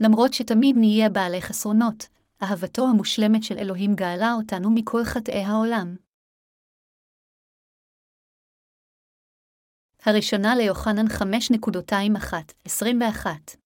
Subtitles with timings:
[0.00, 2.08] למרות שתמיד נהיה בעלי חסרונות,
[2.42, 5.96] אהבתו המושלמת של אלוהים גאלה אותנו מכל חטאי העולם.
[10.06, 13.56] הראשונה ליוחנן 5.21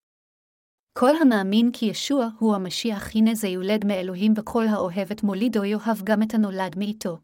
[0.99, 6.03] כל המאמין כי ישוע הוא המשיח, הנה זה יולד מאלוהים, וכל האוהב את מולידו יאהב
[6.05, 7.19] גם את הנולד מאיתו.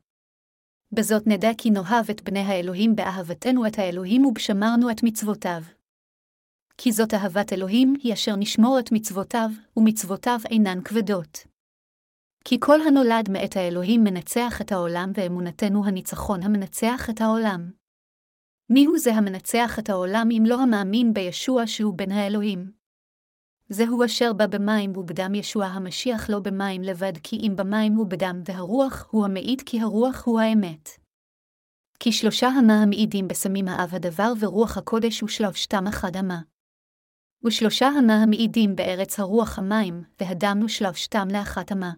[0.92, 5.62] בזאת נדע כי נאהב את בני האלוהים באהבתנו את האלוהים ובשמרנו את מצוותיו.
[6.76, 11.38] כי זאת אהבת אלוהים היא אשר נשמור את מצוותיו, ומצוותיו אינן כבדות.
[12.44, 17.70] כי כל הנולד מאת האלוהים מנצח את העולם, ואמונתנו הניצחון המנצח את העולם.
[18.70, 22.72] מיהו זה המנצח את העולם אם לא המאמין בישוע שהוא בן האלוהים?
[23.68, 29.08] זהו אשר בא במים ובדם ישוע המשיח לא במים לבד, כי אם במים ובדם, והרוח
[29.10, 30.88] הוא המעיד כי הרוח הוא האמת.
[31.98, 36.53] כי שלושה המה המעידים בסמים האב הדבר ורוח הקודש ושלושתם אחד המה.
[37.46, 41.92] ושלושה המה המעידים בארץ הרוח המים, והדם ושלושתם לאחת המה.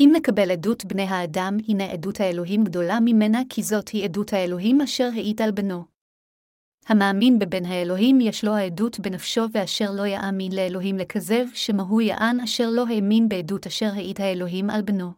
[0.00, 4.80] אם נקבל עדות בני האדם, הנה עדות האלוהים גדולה ממנה, כי זאת היא עדות האלוהים
[4.80, 5.84] אשר העיד על בנו.
[6.86, 12.70] המאמין בבן האלוהים יש לו העדות בנפשו, ואשר לא יאמין לאלוהים לכזב, שמהו יען אשר
[12.70, 15.12] לא האמין בעדות אשר העיד האלוהים על בנו.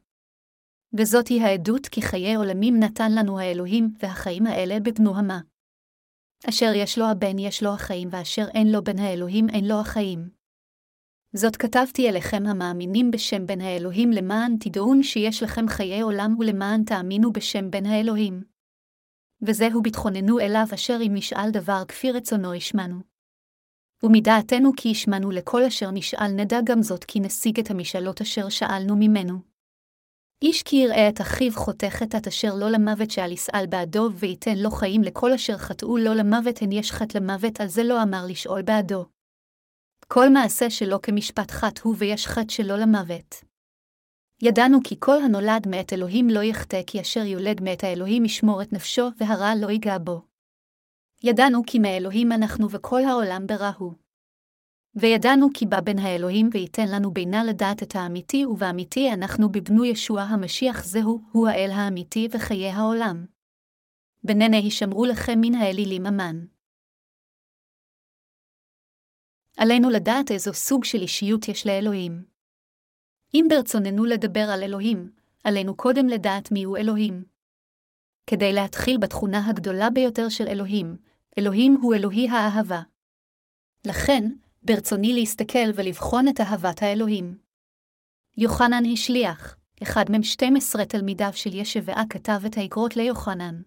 [0.99, 5.41] וזאת היא העדות כי חיי עולמים נתן לנו האלוהים, והחיים האלה בבנו המה.
[6.49, 10.31] אשר יש לו הבן יש לו החיים, ואשר אין לו בן האלוהים אין לו החיים.
[11.33, 17.33] זאת כתבתי אליכם המאמינים בשם בן האלוהים למען תדעון שיש לכם חיי עולם ולמען תאמינו
[17.33, 18.43] בשם בן האלוהים.
[19.43, 23.01] וזהו ביטחוננו אליו אשר אם נשאל דבר כפי רצונו ישמענו.
[24.03, 28.97] ומדעתנו כי ישמענו לכל אשר נשאל נדע גם זאת כי נשיג את המשאלות אשר שאלנו
[28.97, 29.50] ממנו.
[30.43, 34.71] איש כי יראה את אחיו חותך את אשר לא למוות שעל יסעל בעדו, וייתן לו
[34.71, 38.63] חיים לכל אשר חטאו לא למוות הן יש חטא למוות, על זה לא אמר לשאול
[38.63, 39.07] בעדו.
[40.09, 43.45] כל מעשה שלא כמשפט חט הוא ויש חטא שלא למוות.
[44.43, 48.73] ידענו כי כל הנולד מאת אלוהים לא יחטא, כי אשר יולד מאת האלוהים ישמור את
[48.73, 50.23] נפשו, והרע לא ייגע בו.
[51.23, 53.93] ידענו כי מאלוהים אנחנו וכל העולם ברע הוא.
[54.95, 60.23] וידענו כי בא בן האלוהים וייתן לנו בינה לדעת את האמיתי, ובאמיתי אנחנו בבנו ישוע
[60.23, 63.27] המשיח זהו, הוא האל האמיתי וחיי העולם.
[64.25, 66.47] בננה הישמרו לכם מן האלילים אמן.
[69.57, 72.25] עלינו לדעת איזו סוג של אישיות יש לאלוהים.
[73.35, 75.13] אם ברצוננו לדבר על אלוהים,
[75.45, 77.25] עלינו קודם לדעת מיהו אלוהים.
[78.27, 80.97] כדי להתחיל בתכונה הגדולה ביותר של אלוהים,
[81.39, 82.81] אלוהים הוא אלוהי האהבה.
[83.87, 84.23] לכן,
[84.63, 87.39] ברצוני להסתכל ולבחון את אהבת האלוהים.
[88.37, 93.63] יוחנן השליח, אחד מהם 12 תלמידיו של ישבעה כתב את האגרות ליוחנן.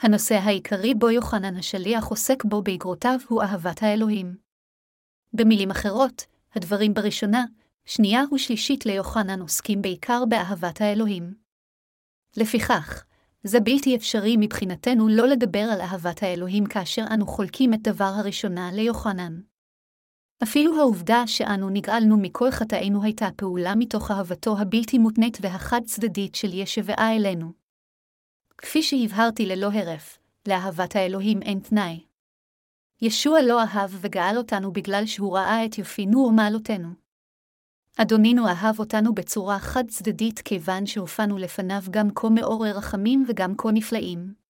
[0.00, 4.36] הנושא העיקרי בו יוחנן השליח עוסק בו באגרותיו הוא אהבת האלוהים.
[5.32, 7.44] במילים אחרות, הדברים בראשונה,
[7.84, 11.34] שנייה ושלישית ליוחנן עוסקים בעיקר באהבת האלוהים.
[12.36, 13.04] לפיכך,
[13.42, 18.70] זה בלתי אפשרי מבחינתנו לא לדבר על אהבת האלוהים כאשר אנו חולקים את דבר הראשונה
[18.72, 19.40] ליוחנן.
[20.42, 27.16] אפילו העובדה שאנו נגאלנו מכל חטאינו הייתה פעולה מתוך אהבתו הבלתי מותנית והחד-צדדית של ישבעה
[27.16, 27.52] אלינו.
[28.58, 32.00] כפי שהבהרתי ללא הרף, לאהבת האלוהים אין תנאי.
[33.02, 36.88] ישוע לא אהב וגאל אותנו בגלל שהוא ראה את יופינו ומעלותינו.
[37.96, 44.45] אדונינו אהב אותנו בצורה חד-צדדית כיוון שהופענו לפניו גם כה מעורר רחמים וגם כה נפלאים.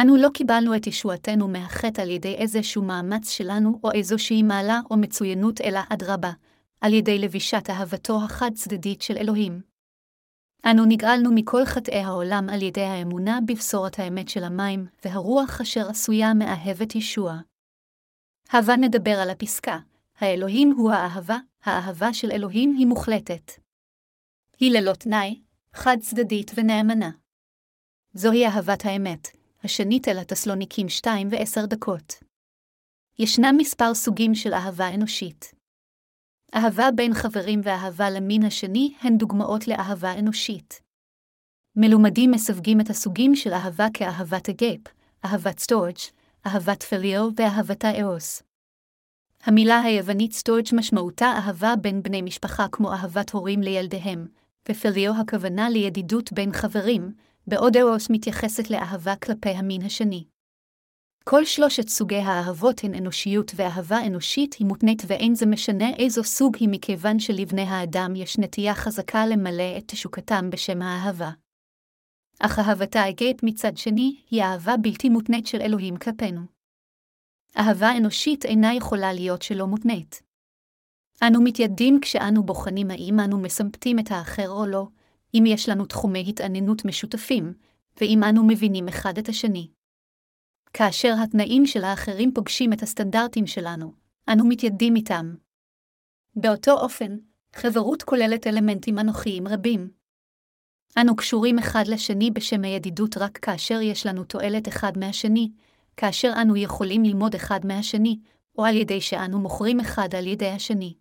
[0.00, 4.96] אנו לא קיבלנו את ישועתנו מהחטא על ידי איזשהו מאמץ שלנו או איזושהי מעלה או
[4.96, 6.32] מצוינות, אלא אדרבה,
[6.80, 9.60] על ידי לבישת אהבתו החד-צדדית של אלוהים.
[10.70, 16.34] אנו נגאלנו מכל חטאי העולם על ידי האמונה בבשורת האמת של המים, והרוח אשר עשויה
[16.34, 17.38] מאהבת ישוע.
[18.50, 19.78] הבה נדבר על הפסקה,
[20.18, 23.52] האלוהים הוא האהבה, האהבה של אלוהים היא מוחלטת.
[24.58, 25.40] היא ללא תנאי,
[25.74, 27.10] חד-צדדית ונאמנה.
[28.14, 32.14] זוהי אהבת האמת, השנית אל התסלוניקים 2 ו-10 דקות.
[33.18, 35.54] ישנם מספר סוגים של אהבה אנושית.
[36.54, 40.80] אהבה בין חברים ואהבה למין השני הן דוגמאות לאהבה אנושית.
[41.76, 44.80] מלומדים מסווגים את הסוגים של אהבה כאהבת agape,
[45.24, 45.96] אהבת storge,
[46.46, 48.42] אהבת phileo ואהבת ארוס.
[49.42, 54.26] המילה היוונית storge משמעותה אהבה בין בני משפחה כמו אהבת הורים לילדיהם,
[54.68, 57.12] ו phileo הכוונה לידידות בין חברים,
[57.46, 60.24] בעוד ארוס מתייחסת לאהבה כלפי המין השני.
[61.24, 66.56] כל שלושת סוגי האהבות הן אנושיות ואהבה אנושית היא מותנית ואין זה משנה איזו סוג
[66.60, 71.30] היא מכיוון שלבני האדם יש נטייה חזקה למלא את תשוקתם בשם האהבה.
[72.40, 76.40] אך אהבתה הגית מצד שני היא אהבה בלתי מותנית של אלוהים כלפינו.
[77.58, 80.22] אהבה אנושית אינה יכולה להיות שלא מותנית.
[81.22, 84.86] אנו מתיידים כשאנו בוחנים האם אנו מסמפתים את האחר או לא,
[85.34, 87.54] אם יש לנו תחומי התעניינות משותפים,
[88.00, 89.68] ואם אנו מבינים אחד את השני.
[90.72, 93.92] כאשר התנאים של האחרים פוגשים את הסטנדרטים שלנו,
[94.32, 95.34] אנו מתיידים איתם.
[96.36, 97.16] באותו אופן,
[97.54, 99.90] חברות כוללת אלמנטים אנוכיים רבים.
[101.00, 105.52] אנו קשורים אחד לשני בשם הידידות רק כאשר יש לנו תועלת אחד מהשני,
[105.96, 108.18] כאשר אנו יכולים ללמוד אחד מהשני,
[108.58, 110.94] או על ידי שאנו מוכרים אחד על ידי השני.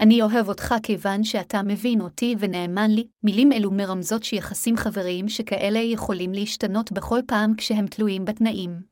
[0.00, 5.78] אני אוהב אותך כיוון שאתה מבין אותי ונאמן לי, מילים אלו מרמזות שיחסים חבריים שכאלה
[5.78, 8.82] יכולים להשתנות בכל פעם כשהם תלויים בתנאים.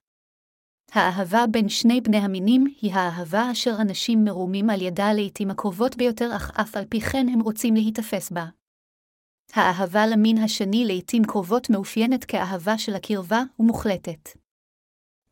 [0.92, 6.36] האהבה בין שני בני המינים היא האהבה אשר אנשים מרומים על ידה לעתים הקרובות ביותר,
[6.36, 8.46] אך אף על פי כן הם רוצים להיתפס בה.
[9.52, 14.28] האהבה למין השני לעתים קרובות מאופיינת כאהבה של הקרבה ומוחלטת.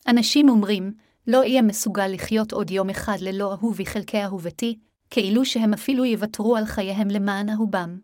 [0.08, 0.92] אנשים אומרים,
[1.26, 4.78] לא אהיה מסוגל לחיות עוד יום אחד ללא אהובי חלקי אהובתי,
[5.14, 8.00] כאילו שהם אפילו יוותרו על חייהם למען אהובם.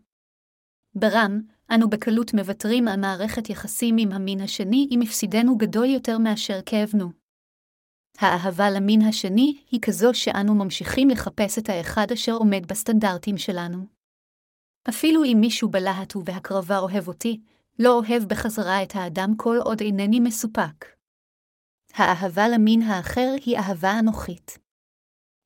[0.95, 1.41] ברם,
[1.75, 7.11] אנו בקלות מוותרים על מערכת יחסים עם המין השני אם הפסידנו גדול יותר מאשר כאבנו.
[8.17, 13.85] האהבה למין השני היא כזו שאנו ממשיכים לחפש את האחד אשר עומד בסטנדרטים שלנו.
[14.89, 17.41] אפילו אם מישהו בלהט ובהקרבה אוהב אותי,
[17.79, 20.85] לא אוהב בחזרה את האדם כל עוד אינני מסופק.
[21.93, 24.68] האהבה למין האחר היא אהבה אנוכית.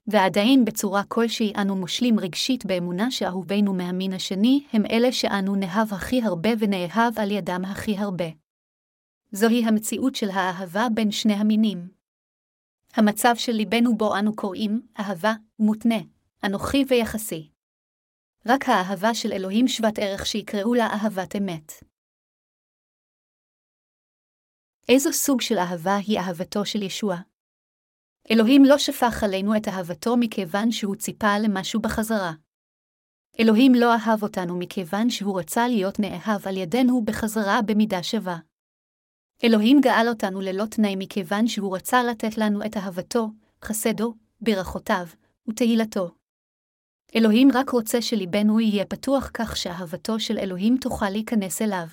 [0.08, 6.22] ועדיין בצורה כלשהי אנו מושלים רגשית באמונה שאהובינו מהמין השני הם אלה שאנו נאהב הכי
[6.22, 8.26] הרבה ונאהב על ידם הכי הרבה.
[9.32, 11.88] זוהי המציאות של האהבה בין שני המינים.
[12.94, 16.00] המצב של ליבנו בו אנו קוראים אהבה מותנה,
[16.46, 17.50] אנוכי ויחסי.
[18.46, 21.72] רק האהבה של אלוהים שוות ערך שיקראו לה אהבת אמת.
[24.90, 27.33] איזו סוג של אהבה היא אהבתו של ישוע?
[28.32, 32.34] אלוהים לא שפך עלינו את אהבתו מכיוון שהוא ציפה למשהו בחזרה.
[33.40, 38.38] אלוהים לא אהב אותנו מכיוון שהוא רצה להיות נאהב על ידינו בחזרה במידה שווה.
[39.44, 43.30] אלוהים גאל אותנו ללא תנאי מכיוון שהוא רצה לתת לנו את אהבתו,
[43.64, 45.08] חסדו, ברכותיו
[45.48, 46.12] ותהילתו.
[47.16, 51.88] אלוהים רק רוצה שליבנו יהיה פתוח כך שאהבתו של אלוהים תוכל להיכנס אליו.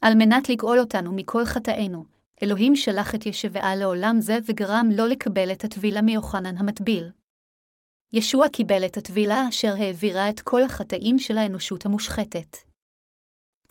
[0.00, 2.04] על מנת לגאול אותנו מכל חטאינו,
[2.42, 7.10] אלוהים שלח את ישבעה לעולם זה וגרם לא לקבל את הטבילה מיוחנן המטביל.
[8.12, 12.56] ישוע קיבל את הטבילה אשר העבירה את כל החטאים של האנושות המושחתת.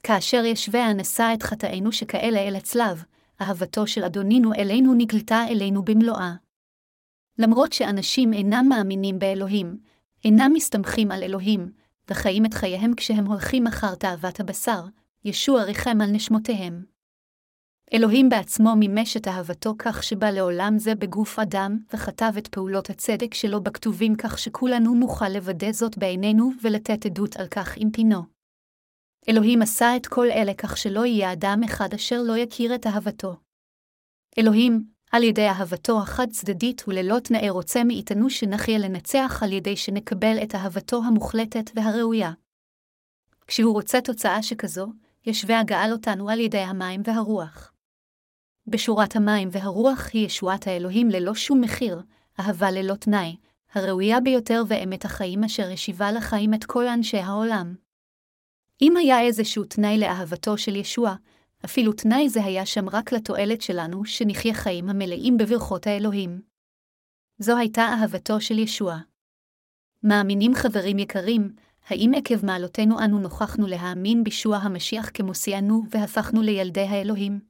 [0.04, 3.04] כאשר ישבע נשא את חטאינו שכאלה אל הצלב,
[3.42, 6.34] אהבתו של אדונינו אלינו נגלתה אלינו במלואה.
[7.38, 9.80] למרות שאנשים אינם מאמינים באלוהים,
[10.26, 11.72] אינם מסתמכים על אלוהים,
[12.10, 14.82] וחיים את חייהם כשהם הולכים אחר תאוות הבשר,
[15.26, 16.99] ישוע ריחם על נשמותיהם.
[17.94, 23.34] אלוהים בעצמו מימש את אהבתו כך שבא לעולם זה בגוף אדם, וכתב את פעולות הצדק
[23.34, 28.22] שלו בכתובים כך שכולנו נוכל לוודא זאת בעינינו ולתת עדות על כך עם פינו.
[29.30, 33.36] אלוהים עשה את כל אלה כך שלא יהיה אדם אחד אשר לא יכיר את אהבתו.
[34.40, 40.56] אלוהים, על ידי אהבתו החד-צדדית וללא תנאי רוצה מאיתנו שנחיה לנצח על ידי שנקבל את
[40.56, 42.32] אהבתו המוחלטת והראויה.
[43.48, 44.88] כשהוא רוצה תוצאה שכזו,
[45.26, 47.72] ישווה הגאל אותנו על ידי המים והרוח.
[48.70, 52.02] בשורת המים והרוח היא ישועת האלוהים ללא שום מחיר,
[52.40, 53.36] אהבה ללא תנאי,
[53.74, 57.76] הראויה ביותר ואמת החיים אשר השיבה לחיים את כל אנשי העולם.
[58.82, 61.16] אם היה איזשהו תנאי לאהבתו של ישוע,
[61.66, 66.42] אפילו תנאי זה היה שם רק לתועלת שלנו, שנחיה חיים המלאים בברכות האלוהים.
[67.40, 68.98] זו הייתה אהבתו של ישוע.
[70.04, 71.56] מאמינים חברים יקרים,
[71.88, 77.49] האם עקב מעלותינו אנו נוכחנו להאמין בישוע המשיח כמושיענו והפכנו לילדי האלוהים?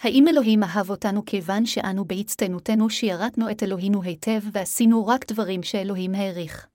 [0.00, 6.14] האם אלוהים אהב אותנו כיוון שאנו בהצטיינותנו שירתנו את אלוהינו היטב ועשינו רק דברים שאלוהים
[6.14, 6.68] העריך?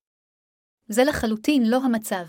[0.87, 2.25] זה לחלוטין לא המצב.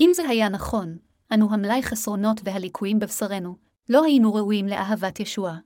[0.00, 0.98] אם זה היה נכון,
[1.34, 3.56] אנו המלאי חסרונות והליקויים בבשרנו,
[3.88, 5.56] לא היינו ראויים לאהבת ישוע.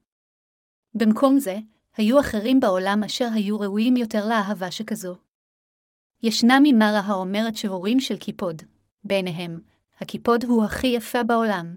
[0.94, 1.58] במקום זה,
[1.96, 5.16] היו אחרים בעולם אשר היו ראויים יותר לאהבה שכזו.
[6.22, 8.62] ישנה מימרה האומרת שהורים של קיפוד,
[9.04, 9.60] ביניהם,
[10.00, 11.74] הקיפוד הוא הכי יפה בעולם.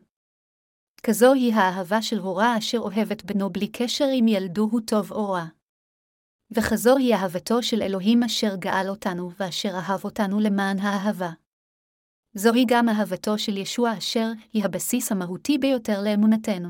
[1.06, 5.32] כזו היא האהבה של הורה אשר אוהבת בנו בלי קשר אם ילדו הוא טוב או
[5.32, 5.46] רע.
[6.52, 11.30] וכזו היא אהבתו של אלוהים אשר גאל אותנו ואשר אהב אותנו למען האהבה.
[12.34, 16.70] זוהי גם אהבתו של ישוע אשר היא הבסיס המהותי ביותר לאמונתנו.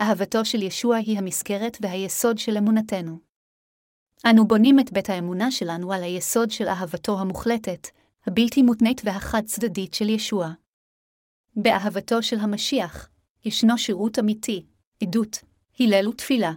[0.00, 3.18] אהבתו של ישוע היא המסגרת והיסוד של אמונתנו.
[4.30, 7.86] אנו בונים את בית האמונה שלנו על היסוד של אהבתו המוחלטת,
[8.26, 10.52] הבלתי מותנית והחד-צדדית של ישוע.
[11.56, 13.09] באהבתו של המשיח,
[13.44, 14.66] ישנו שירות אמיתי,
[15.02, 15.36] עדות,
[15.80, 16.52] הלל ותפילה.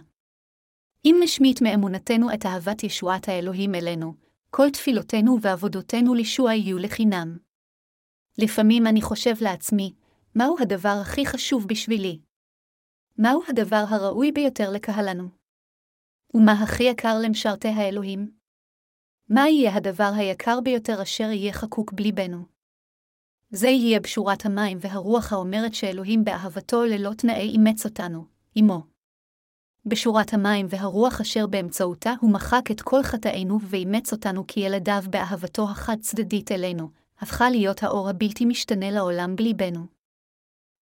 [1.04, 4.14] אם נשמיט מאמונתנו את אהבת ישועת האלוהים אלינו,
[4.50, 7.38] כל תפילותינו ועבודותינו לישוע יהיו לחינם.
[8.38, 9.92] לפעמים אני חושב לעצמי,
[10.34, 12.18] מהו הדבר הכי חשוב בשבילי?
[13.18, 15.28] מהו הדבר הראוי ביותר לקהלנו?
[16.34, 18.30] ומה הכי יקר למשרתי האלוהים?
[19.28, 22.53] מה יהיה הדבר היקר ביותר אשר יהיה חקוק בליבנו?
[23.56, 28.82] זה יהיה בשורת המים והרוח האומרת שאלוהים באהבתו ללא תנאי אימץ אותנו, עמו.
[29.86, 36.52] בשורת המים והרוח אשר באמצעותה הוא מחק את כל חטאינו ואימץ אותנו כילדיו באהבתו החד-צדדית
[36.52, 39.86] אלינו, הפכה להיות האור הבלתי משתנה לעולם בליבנו.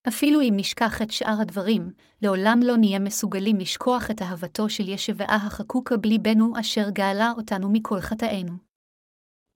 [0.09, 5.37] אפילו אם נשכח את שאר הדברים, לעולם לא נהיה מסוגלים לשכוח את אהבתו של ישבעה
[5.47, 8.72] החקוקה בליבנו אשר גאלה אותנו מכל חטאינו.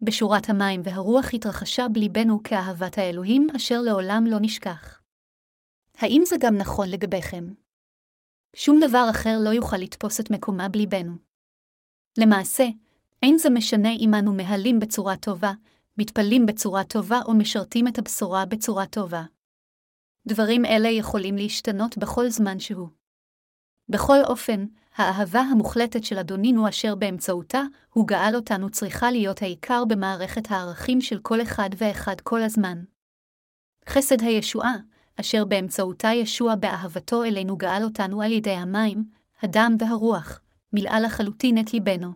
[0.01, 5.01] בשורת המים והרוח התרחשה בליבנו כאהבת האלוהים אשר לעולם לא נשכח.
[5.99, 7.45] האם זה גם נכון לגביכם?
[8.57, 11.13] שום דבר אחר לא יוכל לתפוס את מקומה בליבנו.
[12.19, 12.65] למעשה,
[13.23, 15.53] אין זה משנה אם אנו מהלים בצורה טובה,
[15.99, 19.23] מתפללים בצורה טובה או משרתים את הבשורה בצורה טובה.
[20.27, 22.89] דברים אלה יכולים להשתנות בכל זמן שהוא.
[23.89, 27.63] בכל אופן, האהבה המוחלטת של אדונינו אשר באמצעותה
[27.93, 32.83] הוא גאל אותנו צריכה להיות העיקר במערכת הערכים של כל אחד ואחד כל הזמן.
[33.89, 34.75] חסד הישועה,
[35.21, 39.05] אשר באמצעותה ישוע באהבתו אלינו גאל אותנו על ידי המים,
[39.43, 40.41] הדם והרוח,
[40.73, 42.13] מילאה לחלוטין את ליבנו.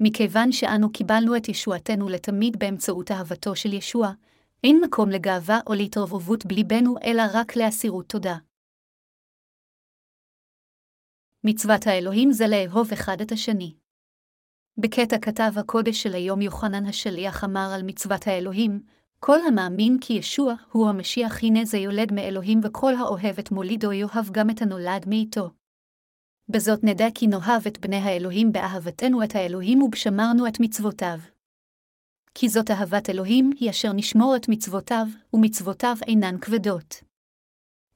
[0.00, 4.12] מכיוון שאנו קיבלנו את ישועתנו לתמיד באמצעות אהבתו של ישוע,
[4.64, 8.36] אין מקום לגאווה או להתרבבות בליבנו, אלא רק לאסירות תודה.
[11.44, 13.74] מצוות האלוהים זה לאהוב אחד את השני.
[14.78, 18.82] בקטע כתב הקודש של היום יוחנן השליח אמר על מצוות האלוהים,
[19.18, 24.30] כל המאמין כי ישוע הוא המשיח הנה זה יולד מאלוהים וכל האוהב את מולידו יאהב
[24.32, 25.50] גם את הנולד מאיתו.
[26.48, 31.18] בזאת נדע כי נאהב את בני האלוהים באהבתנו את האלוהים ובשמרנו את מצוותיו.
[32.34, 36.94] כי זאת אהבת אלוהים היא אשר נשמור את מצוותיו, ומצוותיו אינן כבדות.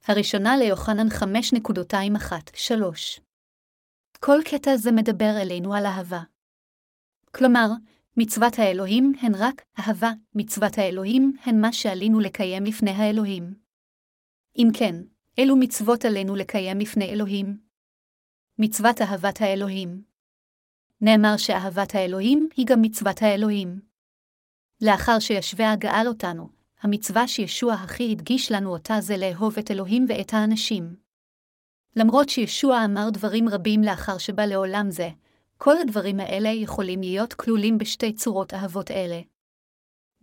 [0.09, 3.26] הראשונה ליוחנן 5.21-3
[4.27, 6.23] כל קטע זה מדבר אלינו על אהבה.
[7.35, 7.67] כלומר,
[8.17, 13.55] מצוות האלוהים הן רק אהבה, מצוות האלוהים הן מה שעלינו לקיים לפני האלוהים.
[14.57, 14.95] אם כן,
[15.39, 17.59] אילו מצוות עלינו לקיים לפני אלוהים?
[18.59, 20.03] מצוות אהבת האלוהים.
[21.01, 23.81] נאמר שאהבת האלוהים היא גם מצוות האלוהים.
[24.81, 26.49] לאחר שישווה גאל אותנו,
[26.81, 31.06] המצווה שישוע הכי הדגיש לנו אותה זה לאהוב את אלוהים ואת האנשים.
[31.97, 35.09] למרות שישוע אמר דברים רבים לאחר שבא לעולם זה,
[35.59, 39.21] כל הדברים האלה יכולים להיות כלולים בשתי צורות אהבות אלה.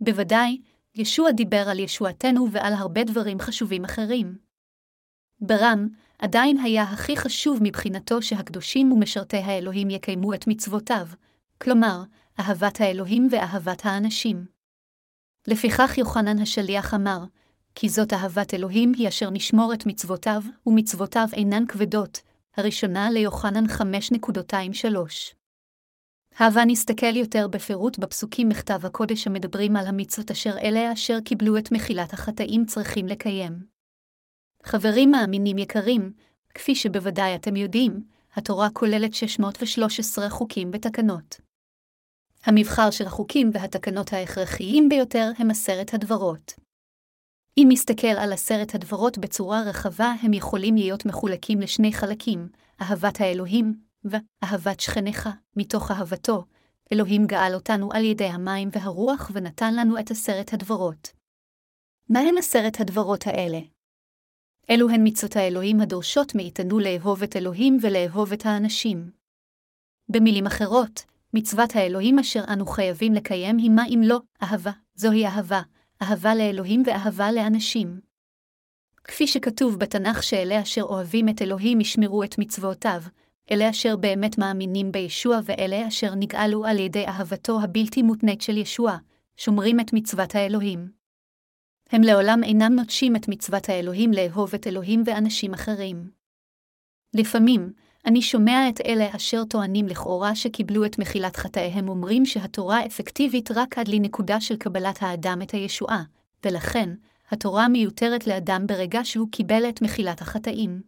[0.00, 0.60] בוודאי,
[0.94, 4.38] ישוע דיבר על ישועתנו ועל הרבה דברים חשובים אחרים.
[5.40, 5.88] ברם,
[6.18, 11.06] עדיין היה הכי חשוב מבחינתו שהקדושים ומשרתי האלוהים יקיימו את מצוותיו,
[11.62, 12.02] כלומר,
[12.40, 14.46] אהבת האלוהים ואהבת האנשים.
[15.46, 17.24] לפיכך יוחנן השליח אמר,
[17.74, 22.20] כי זאת אהבת אלוהים היא אשר נשמור את מצוותיו, ומצוותיו אינן כבדות,
[22.56, 25.34] הראשונה ליוחנן 5.23.
[26.38, 31.72] הבה נסתכל יותר בפירוט בפסוקים מכתב הקודש המדברים על המצוות אשר אלה אשר קיבלו את
[31.72, 33.52] מחילת החטאים צריכים לקיים.
[34.62, 36.12] חברים מאמינים יקרים,
[36.54, 38.04] כפי שבוודאי אתם יודעים,
[38.34, 41.40] התורה כוללת 613 חוקים ותקנות.
[42.44, 46.63] המבחר של החוקים והתקנות ההכרחיים ביותר הם עשרת הדברות.
[47.58, 52.48] אם נסתכל על עשרת הדברות בצורה רחבה, הם יכולים להיות מחולקים לשני חלקים,
[52.82, 56.44] אהבת האלוהים ואהבת שכניך, מתוך אהבתו.
[56.92, 61.12] אלוהים גאל אותנו על ידי המים והרוח ונתן לנו את עשרת הדברות.
[62.08, 63.58] מהם עשרת הדברות האלה?
[64.70, 69.10] אלו הן מצוות האלוהים הדורשות מאיתנו לאהוב את אלוהים ולאהוב את האנשים.
[70.08, 75.62] במילים אחרות, מצוות האלוהים אשר אנו חייבים לקיים היא מה אם לא אהבה, זוהי אהבה,
[76.04, 78.00] אהבה לאלוהים ואהבה לאנשים.
[79.04, 83.02] כפי שכתוב בתנ"ך שאלה אשר אוהבים את אלוהים ישמרו את מצוותיו,
[83.50, 88.96] אלה אשר באמת מאמינים בישוע ואלה אשר נגאלו על ידי אהבתו הבלתי מותנית של ישוע,
[89.36, 90.90] שומרים את מצוות האלוהים.
[91.90, 96.10] הם לעולם אינם נוטשים את מצוות האלוהים לאהוב את אלוהים ואנשים אחרים.
[97.14, 97.72] לפעמים,
[98.06, 103.78] אני שומע את אלה אשר טוענים לכאורה שקיבלו את מחילת חטאיהם אומרים שהתורה אפקטיבית רק
[103.78, 106.02] עד לנקודה של קבלת האדם את הישועה,
[106.44, 106.90] ולכן,
[107.30, 110.82] התורה מיותרת לאדם ברגע שהוא קיבל את מחילת החטאים.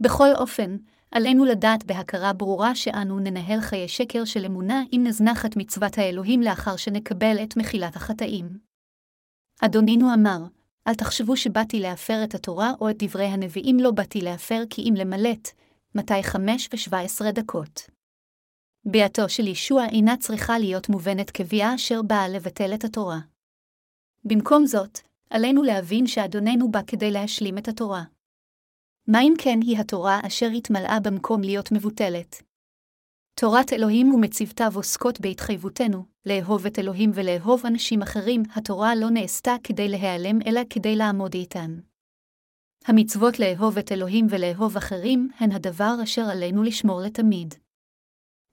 [0.00, 0.76] בכל אופן,
[1.10, 6.42] עלינו לדעת בהכרה ברורה שאנו ננהל חיי שקר של אמונה אם נזנח את מצוות האלוהים
[6.42, 8.58] לאחר שנקבל את מחילת החטאים.
[9.60, 10.38] אדונינו אמר,
[10.88, 14.94] אל תחשבו שבאתי להפר את התורה או את דברי הנביאים לא באתי להפר כי אם
[14.96, 15.48] למלט,
[15.94, 17.90] מתי 5 ו-17 דקות.
[18.84, 23.18] ביאתו של ישוע אינה צריכה להיות מובנת כביאה אשר באה לבטל את התורה.
[24.24, 24.98] במקום זאת,
[25.30, 28.02] עלינו להבין שאדוננו בא כדי להשלים את התורה.
[29.08, 32.42] מה אם כן היא התורה אשר התמלאה במקום להיות מבוטלת?
[33.34, 39.88] תורת אלוהים ומצוותיו עוסקות בהתחייבותנו, לאהוב את אלוהים ולאהוב אנשים אחרים, התורה לא נעשתה כדי
[39.88, 41.91] להיעלם אלא כדי לעמוד איתן.
[42.86, 47.54] המצוות לאהוב את אלוהים ולאהוב אחרים הן הדבר אשר עלינו לשמור לתמיד.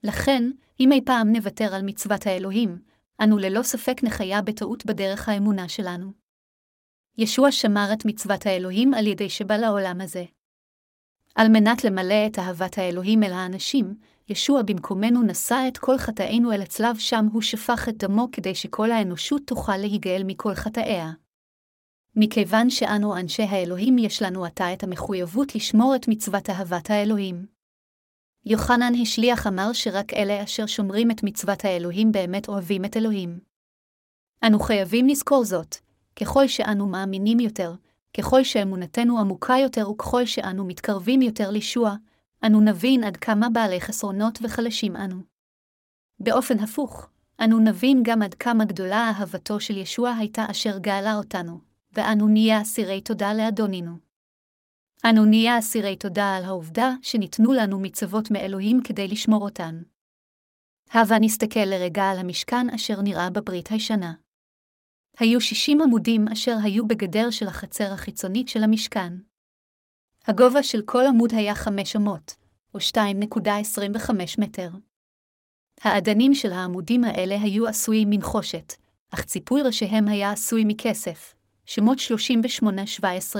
[0.03, 0.43] לכן,
[0.79, 2.79] אם אי פעם נוותר על מצוות האלוהים,
[3.24, 6.12] אנו ללא ספק נחיה בטעות בדרך האמונה שלנו.
[7.17, 10.24] ישוע שמר את מצוות האלוהים על ידי שבא לעולם הזה.
[11.36, 13.95] על מנת למלא את אהבת האלוהים אל האנשים,
[14.29, 18.91] ישוע במקומנו נשא את כל חטאינו אל הצלב שם הוא שפך את דמו כדי שכל
[18.91, 21.12] האנושות תוכל להיגאל מכל חטאיה.
[22.15, 27.45] מכיוון שאנו אנשי האלוהים יש לנו עתה את המחויבות לשמור את מצוות אהבת האלוהים.
[28.45, 33.39] יוחנן השליח אמר שרק אלה אשר שומרים את מצוות האלוהים באמת אוהבים את אלוהים.
[34.43, 35.75] אנו חייבים לזכור זאת,
[36.15, 37.75] ככל שאנו מאמינים יותר,
[38.17, 41.95] ככל שאמונתנו עמוקה יותר וככל שאנו מתקרבים יותר לישוע,
[42.45, 45.21] אנו נבין עד כמה בעלי חסרונות וחלשים אנו.
[46.19, 47.09] באופן הפוך,
[47.43, 52.62] אנו נבין גם עד כמה גדולה אהבתו של ישוע הייתה אשר גאלה אותנו, ואנו נהיה
[52.62, 54.10] אסירי תודה לאדונינו.
[55.05, 59.81] אנו נהיה אסירי תודה על העובדה שניתנו לנו מצוות מאלוהים כדי לשמור אותן.
[60.91, 64.13] הבה נסתכל לרגע על המשכן אשר נראה בברית הישנה.
[65.19, 69.13] היו שישים עמודים אשר היו בגדר של החצר החיצונית של המשכן.
[70.25, 72.36] הגובה של כל עמוד היה חמש אמות,
[72.74, 74.69] או 2.25 מטר.
[75.81, 78.74] האדנים של העמודים האלה היו עשויים מנחושת,
[79.13, 81.36] אך ציפוי ראשיהם היה עשוי מכסף,
[81.71, 83.35] שמות 38-17.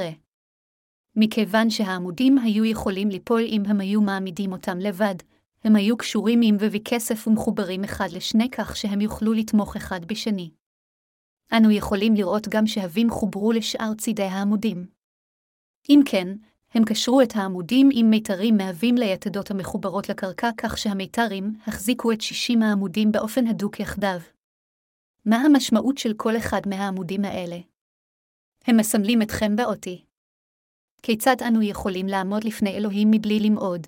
[1.16, 5.16] מכיוון שהעמודים היו יכולים ליפול אם הם היו מעמידים אותם לבד,
[5.64, 10.52] הם היו קשורים עם ובי כסף ומחוברים אחד לשני כך שהם יוכלו לתמוך אחד בשני.
[11.58, 14.88] אנו יכולים לראות גם שהבים חוברו לשאר צידי העמודים.
[15.90, 16.28] אם כן,
[16.74, 22.62] הם קשרו את העמודים עם מיתרים מהווים ליתדות המחוברות לקרקע כך שהמיתרים החזיקו את שישים
[22.62, 24.20] העמודים באופן הדוק יחדיו.
[25.26, 27.69] מה המשמעות של כל אחד מהעמודים האלה?
[28.66, 30.06] הם מסמלים אתכם באותי.
[31.02, 33.88] כיצד אנו יכולים לעמוד לפני אלוהים מבלי למעוד?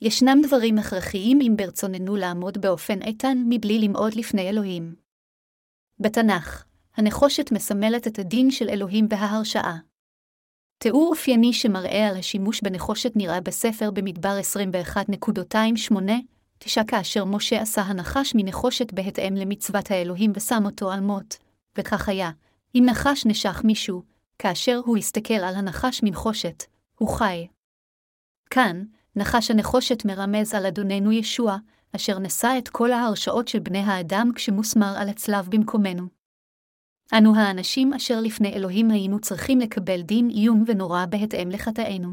[0.00, 4.94] ישנם דברים הכרחיים אם ברצוננו לעמוד באופן איתן מבלי למעוד לפני אלוהים.
[5.98, 6.64] בתנ"ך,
[6.96, 9.78] הנחושת מסמלת את הדין של אלוהים וההרשעה.
[10.78, 14.38] תיאור אופייני שמראה על השימוש בנחושת נראה בספר במדבר
[15.92, 15.96] 21.28,
[16.58, 21.36] תשע כאשר משה עשה הנחש מנחושת בהתאם למצוות האלוהים ושם אותו על מות,
[21.78, 22.30] וכך היה,
[22.74, 24.02] אם נחש נשך מישהו,
[24.38, 26.64] כאשר הוא הסתכל על הנחש מנחושת,
[26.98, 27.46] הוא חי.
[28.50, 28.84] כאן,
[29.16, 31.56] נחש הנחושת מרמז על אדוננו ישוע,
[31.96, 36.06] אשר נשא את כל ההרשאות של בני האדם כשמוסמר על הצלב במקומנו.
[37.18, 42.08] אנו האנשים אשר לפני אלוהים היינו צריכים לקבל דין איום ונורא בהתאם לחטאינו.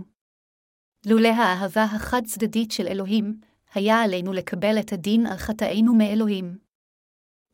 [1.06, 3.40] לולא האהבה החד-צדדית של אלוהים,
[3.74, 6.69] היה עלינו לקבל את הדין על חטאינו מאלוהים.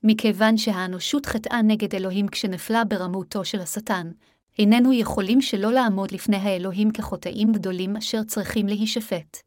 [0.07, 4.11] מכיוון שהאנושות חטאה נגד אלוהים כשנפלה ברמותו של השטן,
[4.59, 9.37] איננו יכולים שלא לעמוד לפני האלוהים כחוטאים גדולים אשר צריכים להישפט.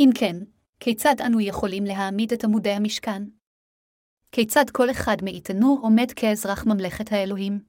[0.00, 0.36] אם כן,
[0.80, 3.22] כיצד אנו יכולים להעמיד את עמודי המשכן?
[4.32, 7.60] כיצד כל אחד מאיתנו עומד כאזרח ממלכת האלוהים?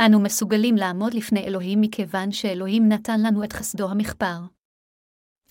[0.00, 4.38] אנו מסוגלים לעמוד לפני אלוהים מכיוון שאלוהים נתן לנו את חסדו המכפר.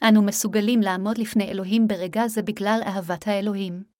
[0.03, 3.92] אנו מסוגלים לעמוד לפני אלוהים ברגע זה בגלל אהבת האלוהים.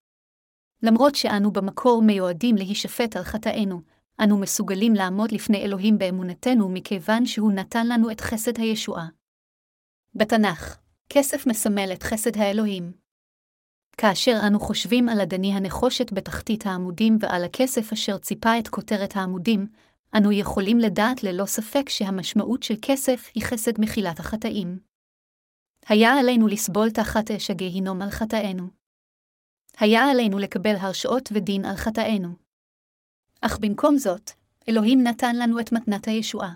[0.84, 3.82] למרות שאנו במקור מיועדים להישפט על חטאינו,
[4.24, 9.08] אנו מסוגלים לעמוד לפני אלוהים באמונתנו מכיוון שהוא נתן לנו את חסד הישועה.
[10.16, 10.78] בתנ"ך,
[11.10, 12.92] כסף מסמל את חסד האלוהים.
[13.98, 19.68] כאשר אנו חושבים על אדני הנחושת בתחתית העמודים ועל הכסף אשר ציפה את כותרת העמודים,
[20.18, 24.80] אנו יכולים לדעת ללא ספק שהמשמעות של כסף היא חסד מחילת החטאים.
[25.88, 28.83] היה עלינו לסבול תחת אש הגהינום על חטאינו.
[29.78, 32.30] היה עלינו לקבל הרשאות ודין על חטאינו.
[33.42, 34.32] אך במקום זאת,
[34.70, 36.54] אלוהים נתן לנו את מתנת הישועה.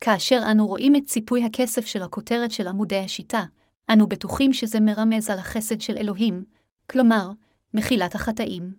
[0.00, 3.44] כאשר אנו רואים את ציפוי הכסף של הכותרת של עמודי השיטה,
[3.92, 6.44] אנו בטוחים שזה מרמז על החסד של אלוהים,
[6.90, 7.30] כלומר,
[7.74, 8.74] מחילת החטאים.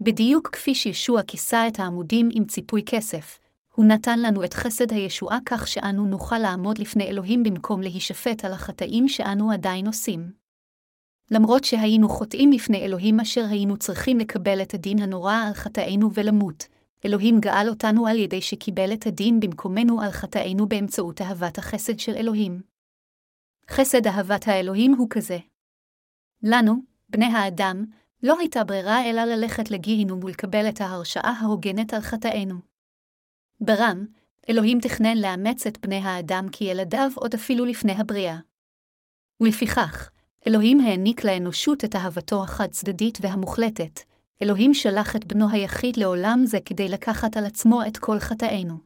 [0.00, 3.38] בדיוק כפי שישוע כיסה את העמודים עם ציפוי כסף,
[3.74, 8.52] הוא נתן לנו את חסד הישועה כך שאנו נוכל לעמוד לפני אלוהים במקום להישפט על
[8.52, 10.45] החטאים שאנו עדיין עושים.
[11.30, 16.66] למרות שהיינו חוטאים לפני אלוהים אשר היינו צריכים לקבל את הדין הנורא על חטאינו ולמות,
[17.04, 22.12] אלוהים גאל אותנו על ידי שקיבל את הדין במקומנו על חטאינו באמצעות אהבת החסד של
[22.14, 22.60] אלוהים.
[23.70, 25.38] חסד אהבת האלוהים הוא כזה.
[26.42, 26.74] לנו,
[27.08, 27.84] בני האדם,
[28.22, 32.54] לא הייתה ברירה אלא ללכת לגיהינום ולקבל את ההרשעה ההוגנת על חטאינו.
[33.60, 34.06] ברם,
[34.48, 38.38] אלוהים תכנן לאמץ את בני האדם כילדיו עוד אפילו לפני הבריאה.
[39.40, 40.10] ולפיכך,
[40.48, 44.00] אלוהים העניק לאנושות את אהבתו החד-צדדית והמוחלטת,
[44.42, 48.78] אלוהים שלח את בנו היחיד לעולם זה כדי לקחת על עצמו את כל חטאינו.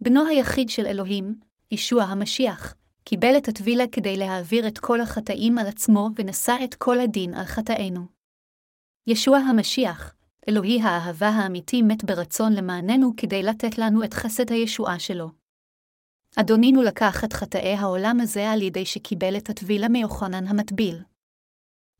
[0.00, 1.34] בנו היחיד של אלוהים,
[1.70, 7.00] ישוע המשיח, קיבל את הטבילה כדי להעביר את כל החטאים על עצמו ונשא את כל
[7.00, 8.06] הדין על חטאינו.
[9.06, 10.14] ישוע המשיח,
[10.48, 15.37] אלוהי האהבה האמיתי מת ברצון למעננו כדי לתת לנו את חסד הישועה שלו.
[16.36, 21.02] אדונינו לקח את חטאי העולם הזה על ידי שקיבל את הטבילה מיוחנן המטביל.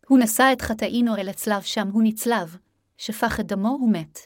[0.07, 2.57] הוא נשא את חטאינו אל הצלב שם הוא נצלב,
[2.97, 4.19] שפך את דמו ומת.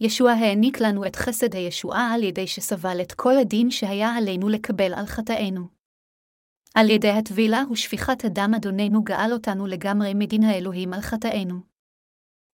[0.00, 4.94] ישוע העניק לנו את חסד הישועה על ידי שסבל את כל הדין שהיה עלינו לקבל
[4.94, 5.68] על חטאינו.
[6.74, 11.60] על ידי הטבילה ושפיכת הדם אדוננו גאל אותנו לגמרי מדין האלוהים על חטאינו.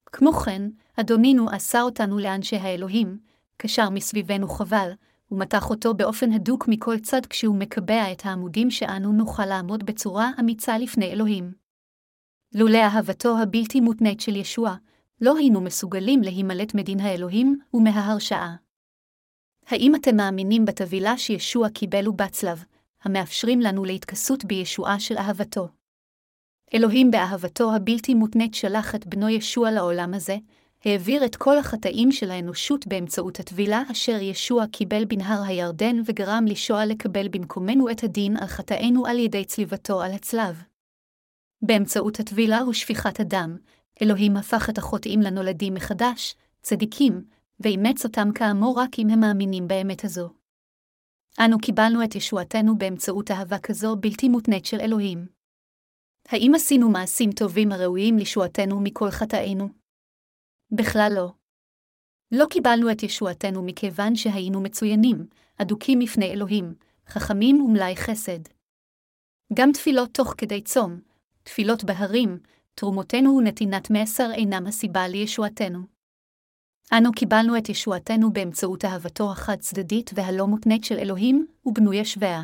[0.06, 0.62] כמו כן,
[1.00, 3.18] אדונינו עשה אותנו לאנשי האלוהים,
[3.56, 4.90] קשר מסביבנו חבל,
[5.30, 10.78] ומתח אותו באופן הדוק מכל צד כשהוא מקבע את העמודים שאנו נוכל לעמוד בצורה אמיצה
[10.78, 11.52] לפני אלוהים.
[12.54, 14.74] לולא אהבתו הבלתי מותנית של ישוע,
[15.20, 18.56] לא היינו מסוגלים להימלט מדין האלוהים ומההרשעה.
[19.66, 22.64] האם אתם מאמינים בטבילה שישוע קיבל ובצלב,
[23.02, 25.68] המאפשרים לנו להתכסות בישועה של אהבתו?
[26.74, 30.36] אלוהים באהבתו הבלתי מותנית שלח את בנו ישוע לעולם הזה,
[30.88, 36.86] העביר את כל החטאים של האנושות באמצעות הטבילה אשר ישוע קיבל בנהר הירדן וגרם לישוע
[36.86, 40.62] לקבל במקומנו את הדין על חטאינו על ידי צליבתו על הצלב.
[41.62, 43.56] באמצעות הטבילה ושפיכת הדם,
[44.02, 47.24] אלוהים הפך את החוטאים לנולדים מחדש, צדיקים,
[47.60, 50.30] ואימץ אותם כאמור רק אם הם מאמינים באמת הזו.
[51.44, 55.26] אנו קיבלנו את ישועתנו באמצעות אהבה כזו בלתי מותנית של אלוהים.
[56.28, 59.77] האם עשינו מעשים טובים הראויים לישועתנו מכל חטאינו?
[60.72, 61.32] בכלל לא.
[62.32, 65.26] לא קיבלנו את ישועתנו מכיוון שהיינו מצוינים,
[65.56, 66.74] אדוקים לפני אלוהים,
[67.08, 68.40] חכמים ומלאי חסד.
[69.54, 71.00] גם תפילות תוך כדי צום,
[71.42, 72.38] תפילות בהרים,
[72.74, 75.78] תרומותינו ונתינת מעשר אינם הסיבה לישועתנו.
[76.92, 82.42] אנו קיבלנו את ישועתנו באמצעות אהבתו החד-צדדית והלא מותנית של אלוהים, ובנוי ישביה.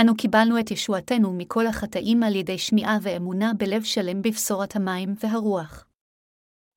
[0.00, 5.89] אנו קיבלנו את ישועתנו מכל החטאים על ידי שמיעה ואמונה בלב שלם בבשורת המים והרוח.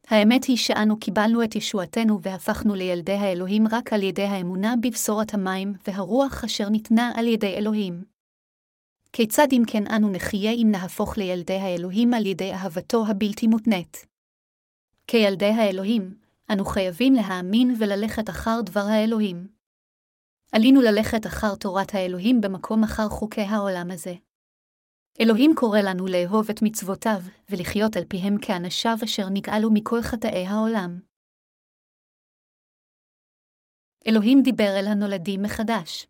[0.07, 5.73] האמת היא שאנו קיבלנו את ישועתנו והפכנו לילדי האלוהים רק על ידי האמונה בבשורת המים
[5.87, 8.03] והרוח אשר ניתנה על ידי אלוהים.
[9.13, 14.05] כיצד אם כן אנו נחיה אם נהפוך לילדי האלוהים על ידי אהבתו הבלתי מותנית?
[15.07, 16.17] כילדי האלוהים,
[16.51, 19.47] אנו חייבים להאמין וללכת אחר דבר האלוהים.
[20.51, 24.13] עלינו ללכת אחר תורת האלוהים במקום אחר חוקי העולם הזה.
[25.21, 30.99] אלוהים קורא לנו לאהוב את מצוותיו, ולחיות על פיהם כאנשיו אשר נגאלו מכל חטאי העולם.
[34.07, 36.07] אלוהים דיבר אל הנולדים מחדש.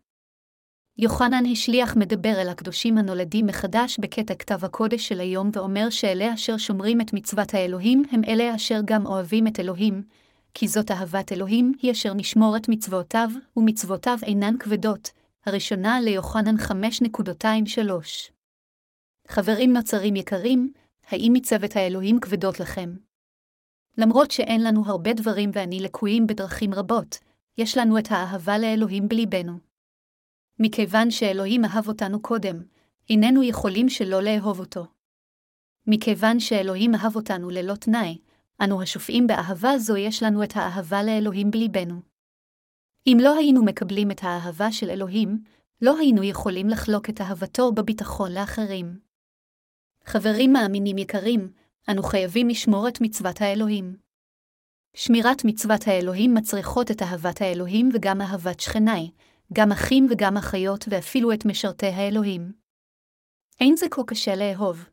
[0.98, 6.56] יוחנן השליח מדבר אל הקדושים הנולדים מחדש בקטע כתב הקודש של היום ואומר שאלה אשר
[6.56, 10.02] שומרים את מצוות האלוהים הם אלה אשר גם אוהבים את אלוהים,
[10.54, 15.10] כי זאת אהבת אלוהים היא אשר נשמור את מצוותיו, ומצוותיו אינן כבדות,
[15.46, 18.33] הראשונה ליוחנן 5.23.
[19.28, 20.72] חברים נוצרים יקרים,
[21.08, 22.94] האם מצוות האלוהים כבדות לכם?
[23.98, 27.18] למרות שאין לנו הרבה דברים ואני לקויים בדרכים רבות,
[27.58, 29.58] יש לנו את האהבה לאלוהים בליבנו.
[30.58, 32.62] מכיוון שאלוהים אהב אותנו קודם,
[33.10, 34.86] איננו יכולים שלא לאהוב אותו.
[35.86, 38.18] מכיוון שאלוהים אהב אותנו ללא תנאי,
[38.64, 42.00] אנו השופעים באהבה זו יש לנו את האהבה לאלוהים בליבנו.
[43.06, 45.42] אם לא היינו מקבלים את האהבה של אלוהים,
[45.82, 48.98] לא היינו יכולים לחלוק את אהבתו בביטחון לאחרים.
[50.06, 51.52] חברים מאמינים יקרים,
[51.90, 53.96] אנו חייבים לשמור את מצוות האלוהים.
[54.96, 59.10] שמירת מצוות האלוהים מצריכות את אהבת האלוהים וגם אהבת שכני,
[59.52, 62.52] גם אחים וגם אחיות ואפילו את משרתי האלוהים.
[63.60, 64.88] אין זה כה קשה לאהוב.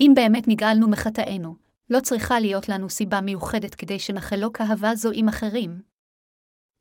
[0.00, 1.56] אם באמת נגאלנו מחטאינו,
[1.90, 5.82] לא צריכה להיות לנו סיבה מיוחדת כדי שנחלוק אהבה זו עם אחרים.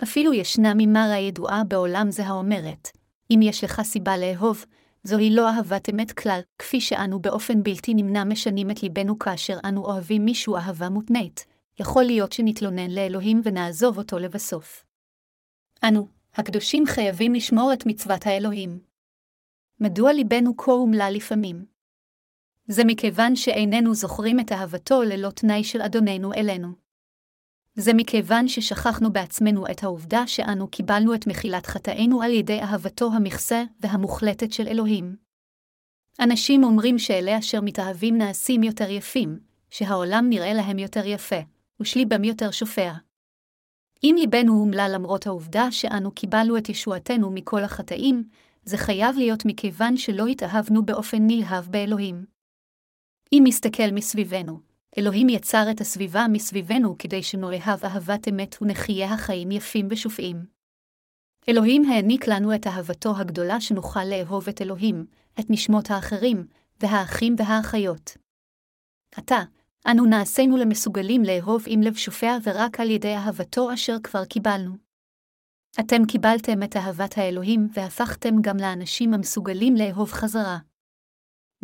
[0.04, 2.88] אפילו ישנה ממרה ידועה בעולם זה האומרת,
[3.32, 4.66] אם יש לך סיבה לאהוב,
[5.04, 9.86] זוהי לא אהבת אמת כלל, כפי שאנו באופן בלתי נמנע משנים את ליבנו כאשר אנו
[9.86, 11.46] אוהבים מישהו אהבה מותנית,
[11.80, 14.86] יכול להיות שנתלונן לאלוהים ונעזוב אותו לבסוף.
[15.84, 18.80] אנו, הקדושים חייבים לשמור את מצוות האלוהים.
[19.80, 21.66] מדוע ליבנו כה אומלל לפעמים?
[22.68, 26.83] זה מכיוון שאיננו זוכרים את אהבתו ללא תנאי של אדוננו אלינו.
[27.76, 33.64] זה מכיוון ששכחנו בעצמנו את העובדה שאנו קיבלנו את מחילת חטאינו על ידי אהבתו המכסה
[33.80, 35.16] והמוחלטת של אלוהים.
[36.20, 41.40] אנשים אומרים שאלה אשר מתאהבים נעשים יותר יפים, שהעולם נראה להם יותר יפה,
[41.80, 42.94] ושליבם יותר שופע.
[44.04, 48.24] אם ליבנו הומלה למרות העובדה שאנו קיבלנו את ישועתנו מכל החטאים,
[48.64, 52.26] זה חייב להיות מכיוון שלא התאהבנו באופן נלהב באלוהים.
[53.34, 54.60] אם נסתכל מסביבנו,
[54.98, 60.46] אלוהים יצר את הסביבה מסביבנו כדי שנאהב אהבת אמת ונחיה החיים יפים ושופעים.
[61.50, 65.06] אלוהים העניק לנו את אהבתו הגדולה שנוכל לאהוב את אלוהים,
[65.40, 66.48] את נשמות האחרים,
[66.82, 68.18] והאחים והאחיות.
[69.16, 69.40] עתה,
[69.92, 74.76] אנו נעשינו למסוגלים לאהוב עם לב שופע ורק על ידי אהבתו אשר כבר קיבלנו.
[75.80, 80.58] אתם קיבלתם את אהבת האלוהים והפכתם גם לאנשים המסוגלים לאהוב חזרה.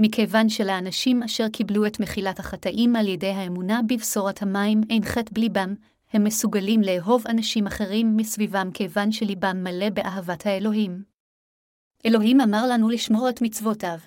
[0.01, 5.75] מכיוון שלאנשים אשר קיבלו את מחילת החטאים על ידי האמונה בבשורת המים אין חטא בליבם,
[6.13, 11.03] הם מסוגלים לאהוב אנשים אחרים מסביבם כיוון שליבם מלא באהבת האלוהים.
[12.05, 13.97] אלוהים אמר לנו לשמור את מצוותיו.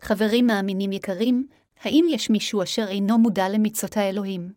[0.00, 1.46] חברים מאמינים יקרים,
[1.80, 4.52] האם יש מישהו אשר אינו מודע למצוות האלוהים?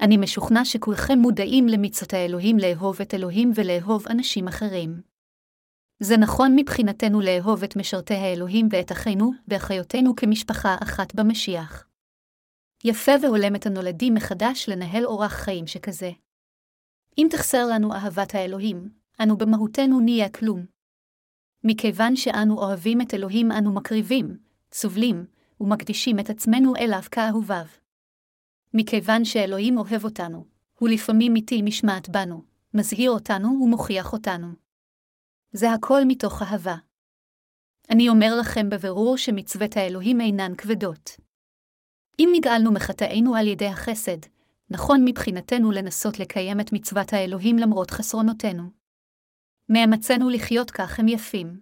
[0.00, 5.15] אני משוכנע שכולכם מודעים למצוות האלוהים לאהוב את אלוהים ולאהוב אנשים אחרים.
[6.00, 11.86] זה נכון מבחינתנו לאהוב את משרתי האלוהים ואת אחינו ואחיותינו כמשפחה אחת במשיח.
[12.84, 16.10] יפה והולם את הנולדים מחדש לנהל אורח חיים שכזה.
[17.18, 18.88] אם תחסר לנו אהבת האלוהים,
[19.22, 20.66] אנו במהותנו נהיה כלום.
[21.64, 24.38] מכיוון שאנו אוהבים את אלוהים אנו מקריבים,
[24.72, 25.26] סובלים,
[25.60, 27.66] ומקדישים את עצמנו אליו כאהוביו.
[28.74, 30.44] מכיוון שאלוהים אוהב אותנו,
[30.78, 32.42] הוא לפעמים מטיל משמעת בנו,
[32.74, 34.65] מזהיר אותנו ומוכיח אותנו.
[35.56, 36.76] זה הכל מתוך אהבה.
[37.90, 41.10] אני אומר לכם בבירור שמצוות האלוהים אינן כבדות.
[42.18, 44.18] אם נגאלנו מחטאינו על ידי החסד,
[44.70, 48.62] נכון מבחינתנו לנסות לקיים את מצוות האלוהים למרות חסרונותינו.
[49.68, 51.60] מאמצנו לחיות כך הם יפים.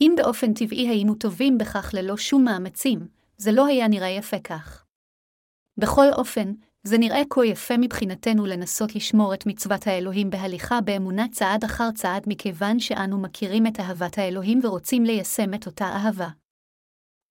[0.00, 4.84] אם באופן טבעי היינו טובים בכך ללא שום מאמצים, זה לא היה נראה יפה כך.
[5.76, 6.52] בכל אופן,
[6.84, 12.24] זה נראה כה יפה מבחינתנו לנסות לשמור את מצוות האלוהים בהליכה באמונה צעד אחר צעד
[12.26, 16.28] מכיוון שאנו מכירים את אהבת האלוהים ורוצים ליישם את אותה אהבה.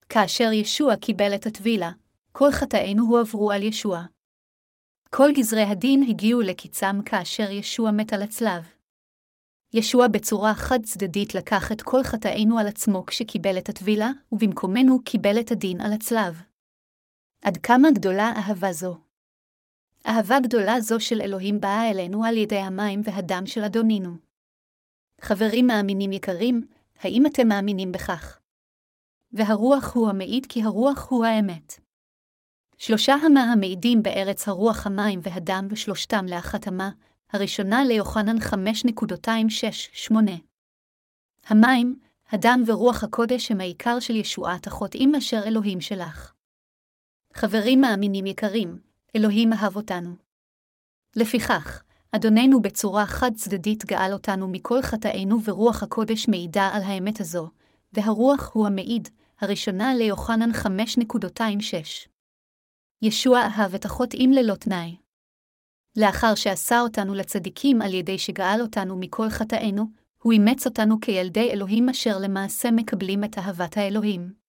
[0.09, 1.91] כאשר ישוע קיבל את הטבילה,
[2.31, 4.01] כל חטאינו הועברו על ישוע.
[5.09, 8.63] כל גזרי הדין הגיעו לקיצם כאשר ישוע מת על הצלב.
[9.73, 15.51] ישוע בצורה חד-צדדית לקח את כל חטאינו על עצמו כשקיבל את הטבילה, ובמקומנו קיבל את
[15.51, 16.41] הדין על הצלב.
[17.43, 19.10] עד כמה גדולה אהבה זו.
[20.07, 24.09] אהבה גדולה זו של אלוהים באה אלינו על ידי המים והדם של אדונינו.
[25.21, 26.67] חברים מאמינים יקרים,
[26.99, 28.39] האם אתם מאמינים בכך?
[29.33, 31.79] והרוח הוא המעיד כי הרוח הוא האמת.
[32.77, 36.91] שלושה המה המעידים בארץ הרוח המים והדם ושלושתם לאחת המה,
[37.33, 40.13] הראשונה ליוחנן 5.268.
[41.47, 46.33] המים, הדם ורוח הקודש הם העיקר של ישועת החוטאים אשר אלוהים שלח.
[47.33, 50.15] חברים מאמינים יקרים, אלוהים אהב אותנו.
[51.15, 57.49] לפיכך, אדוננו בצורה חד-צדדית גאל אותנו מכל חטאינו ורוח הקודש מעידה על האמת הזו,
[57.93, 59.09] והרוח הוא המעיד,
[59.41, 62.07] הראשונה ליוחנן 5.26.
[63.01, 64.95] ישוע אהב את החוטאים ללא תנאי.
[65.97, 69.85] לאחר שעשה אותנו לצדיקים על ידי שגאל אותנו מכל חטאינו,
[70.23, 74.40] הוא אימץ אותנו כילדי אלוהים אשר למעשה מקבלים את אהבת האלוהים.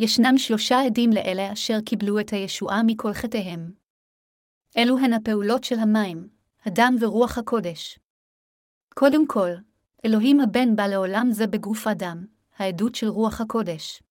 [0.00, 3.72] ישנם שלושה עדים לאלה אשר קיבלו את הישועה מכל חטאיהם.
[4.76, 6.28] אלו הן הפעולות של המים,
[6.64, 7.98] הדם ורוח הקודש.
[8.94, 9.50] קודם כל,
[10.04, 14.02] אלוהים הבן בא לעולם זה בגוף אדם, העדות של רוח הקודש.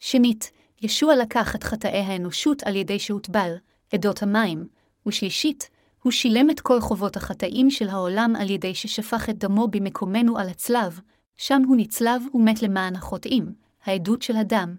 [0.00, 0.50] שנית,
[0.82, 3.54] ישוע לקח את חטאי האנושות על ידי שהוטבל,
[3.92, 4.68] עדות המים,
[5.06, 5.70] ושלישית,
[6.02, 10.48] הוא שילם את כל חובות החטאים של העולם על ידי ששפך את דמו במקומנו על
[10.48, 11.00] הצלב,
[11.36, 14.76] שם הוא נצלב ומת למען החוטאים, העדות של הדם.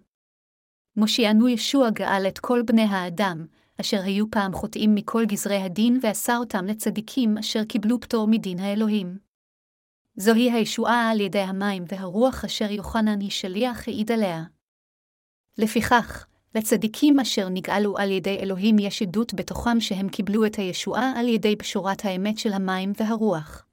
[0.96, 3.46] מושיענו ישוע גאל את כל בני האדם,
[3.82, 9.18] אשר היו פעם חוטאים מכל גזרי הדין ועשה אותם לצדיקים אשר קיבלו פטור מדין האלוהים.
[10.16, 14.44] זוהי הישועה על ידי המים והרוח אשר יוחנן היא שליח העיד עליה.
[15.58, 21.28] לפיכך, לצדיקים אשר נגאלו על ידי אלוהים יש עדות בתוכם שהם קיבלו את הישועה על
[21.28, 23.66] ידי בשורת האמת של המים והרוח.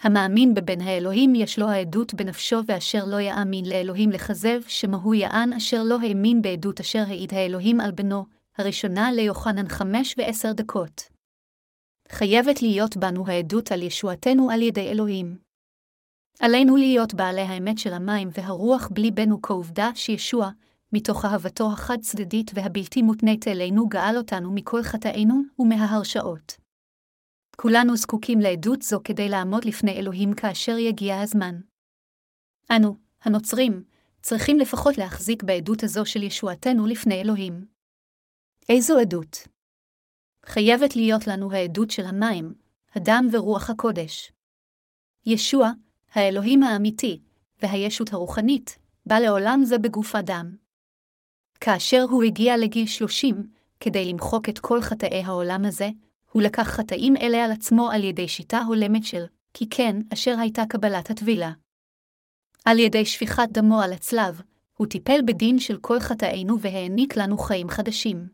[0.00, 5.82] המאמין בבן האלוהים יש לו העדות בנפשו ואשר לא יאמין לאלוהים לכזב, שמהו יען אשר
[5.82, 8.24] לא האמין בעדות אשר העיד האלוהים על בנו,
[8.58, 11.02] הראשונה ליוחנן חמש ועשר דקות.
[12.08, 15.38] חייבת להיות בנו העדות על ישועתנו על ידי אלוהים.
[16.40, 20.50] עלינו להיות בעלי האמת של המים והרוח בליבנו כעובדה שישוע,
[20.92, 26.65] מתוך אהבתו החד-צדדית והבלתי מותנית אלינו גאל אותנו מכל חטאינו ומההרשעות.
[27.56, 31.60] כולנו זקוקים לעדות זו כדי לעמוד לפני אלוהים כאשר יגיע הזמן.
[32.70, 33.84] אנו, הנוצרים,
[34.22, 37.66] צריכים לפחות להחזיק בעדות הזו של ישועתנו לפני אלוהים.
[38.68, 39.48] איזו עדות?
[40.46, 42.54] חייבת להיות לנו העדות של המים,
[42.94, 44.32] הדם ורוח הקודש.
[45.26, 45.70] ישוע,
[46.12, 47.20] האלוהים האמיתי,
[47.62, 50.56] והישות הרוחנית, בא לעולם זה בגוף אדם.
[51.60, 55.88] כאשר הוא הגיע לגיל שלושים, כדי למחוק את כל חטאי העולם הזה,
[56.36, 60.62] הוא לקח חטאים אלה על עצמו על ידי שיטה הולמת של כי כן, אשר הייתה
[60.68, 61.52] קבלת הטבילה.
[62.64, 64.40] על ידי שפיכת דמו על הצלב,
[64.76, 68.28] הוא טיפל בדין של כל חטאינו והעניק לנו חיים חדשים.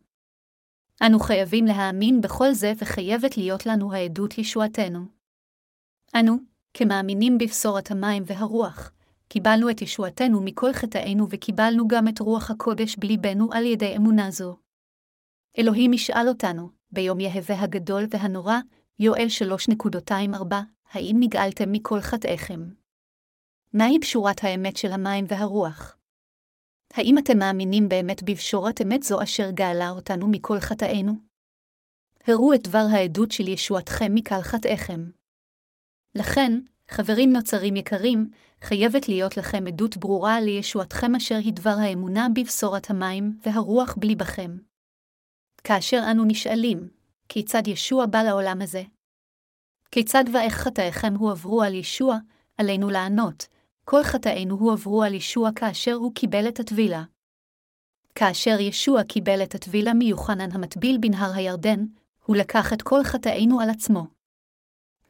[1.07, 5.01] אנו חייבים להאמין בכל זה וחייבת להיות לנו העדות ישועתנו.
[6.15, 6.37] אנו,
[6.75, 8.93] כמאמינים בבשורת המים והרוח,
[9.29, 14.57] קיבלנו את ישועתנו מכל חטאינו וקיבלנו גם את רוח הקודש בליבנו על ידי אמונה זו.
[15.59, 18.57] אלוהים ישאל אותנו, ביום יהווה הגדול והנורא,
[18.99, 19.27] יואל
[19.71, 20.55] 3.24,
[20.93, 22.61] האם נגאלתם מכל חטאיכם?
[23.73, 25.97] מהי בשורת האמת של המים והרוח?
[26.95, 31.13] האם אתם מאמינים באמת בבשורת אמת זו אשר גאלה אותנו מכל חטאינו?
[32.27, 35.11] הראו את דבר העדות של ישועתכם מקל חטאיכם.
[36.15, 36.53] לכן,
[36.89, 43.39] חברים נוצרים יקרים, חייבת להיות לכם עדות ברורה לישועתכם אשר היא דבר האמונה בבשורת המים
[43.47, 44.72] והרוח בליבכם.
[45.65, 46.89] כאשר אנו נשאלים,
[47.29, 48.83] כיצד ישוע בא לעולם הזה?
[49.91, 52.19] כיצד ואיך חטאיכם הועברו על ישוע,
[52.59, 53.47] עלינו לענות,
[53.85, 57.03] כל חטאינו הועברו על ישוע כאשר הוא קיבל את הטבילה.
[58.15, 61.85] כאשר ישוע קיבל את הטבילה מיוחנן המטביל בנהר הירדן,
[62.25, 64.07] הוא לקח את כל חטאינו על עצמו.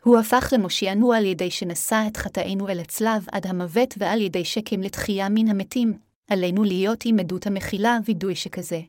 [0.02, 4.80] הוא הפך למושיענו על ידי שנשא את חטאינו אל הצלב עד המוות ועל ידי שקם
[4.80, 5.98] לתחייה מן המתים,
[6.30, 8.80] עלינו להיות עם עדות המכילה וידוי שכזה.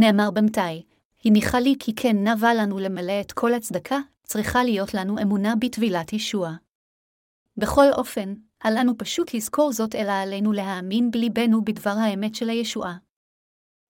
[0.00, 0.82] נאמר במתי,
[1.24, 6.12] הניחה לי כי כן נבע לנו למלא את כל הצדקה, צריכה להיות לנו אמונה בטבילת
[6.12, 6.52] ישוע.
[7.56, 8.34] בכל אופן,
[8.64, 12.96] אל לנו פשוט לזכור זאת, אלא עלינו להאמין בליבנו בדבר האמת של הישועה.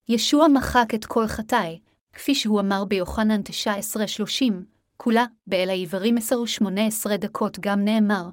[0.08, 1.78] ישוע מחק את כל חטאי,
[2.12, 4.52] כפי שהוא אמר ביוחנן 19:30,
[4.96, 8.28] כולה, באל העברים 10 ו-18 דקות גם נאמר,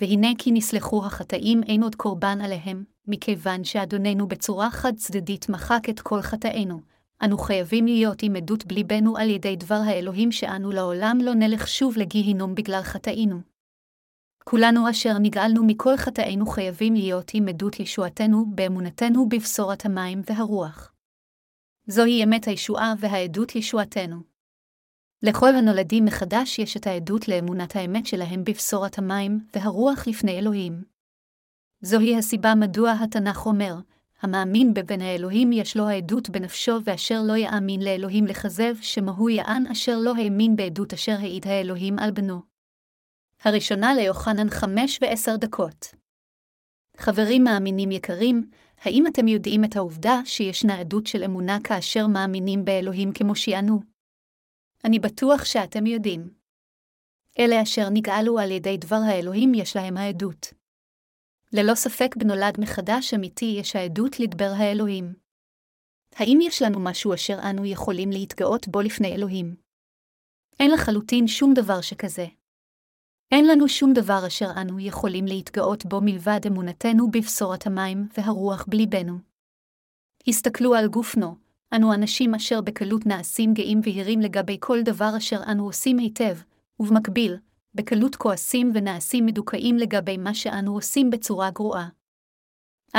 [0.00, 6.22] והנה כי נסלחו החטאים אין עוד קורבן עליהם, מכיוון שאדוננו בצורה חד-צדדית מחק את כל
[6.22, 6.97] חטאינו.
[7.24, 11.96] אנו חייבים להיות עם עדות בליבנו על ידי דבר האלוהים שאנו לעולם לא נלך שוב
[11.98, 13.40] לגיהינום בגלל חטאינו.
[14.44, 20.92] כולנו אשר נגאלנו מכל חטאינו חייבים להיות עם עדות ישועתנו באמונתנו בבשורת המים והרוח.
[21.86, 24.16] זוהי אמת הישועה והעדות ישועתנו.
[25.22, 30.84] לכל הנולדים מחדש יש את העדות לאמונת האמת שלהם בבשורת המים והרוח לפני אלוהים.
[31.80, 33.74] זוהי הסיבה מדוע התנ"ך אומר,
[34.20, 39.98] המאמין בבן האלוהים יש לו העדות בנפשו ואשר לא יאמין לאלוהים לכזב, שמהו יען אשר
[39.98, 42.42] לא האמין בעדות אשר העיד האלוהים על בנו.
[43.42, 45.86] הראשונה ליוחנן חמש ועשר דקות.
[46.96, 48.50] חברים מאמינים יקרים,
[48.82, 53.80] האם אתם יודעים את העובדה שישנה עדות של אמונה כאשר מאמינים באלוהים כמושיענו?
[54.84, 56.30] אני בטוח שאתם יודעים.
[57.38, 60.57] אלה אשר נגאלו על ידי דבר האלוהים יש להם העדות.
[61.52, 65.14] ללא ספק בנולד מחדש אמיתי יש העדות לדבר האלוהים.
[66.14, 69.56] האם יש לנו משהו אשר אנו יכולים להתגאות בו לפני אלוהים?
[70.60, 72.26] אין לחלוטין שום דבר שכזה.
[73.32, 79.18] אין לנו שום דבר אשר אנו יכולים להתגאות בו מלבד אמונתנו בבשורת המים והרוח בליבנו.
[80.28, 81.36] הסתכלו על גופנו,
[81.74, 86.38] אנו אנשים אשר בקלות נעשים גאים ויהירים לגבי כל דבר אשר אנו עושים היטב,
[86.80, 87.36] ובמקביל,
[87.78, 91.88] בקלות כועסים ונעשים מדוכאים לגבי מה שאנו עושים בצורה גרועה.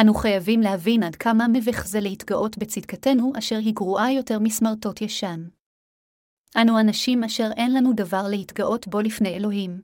[0.01, 5.47] אנו חייבים להבין עד כמה מביך זה להתגאות בצדקתנו אשר היא גרועה יותר מסמרטוט ישן.
[6.61, 9.81] אנו אנשים אשר אין לנו דבר להתגאות בו לפני אלוהים.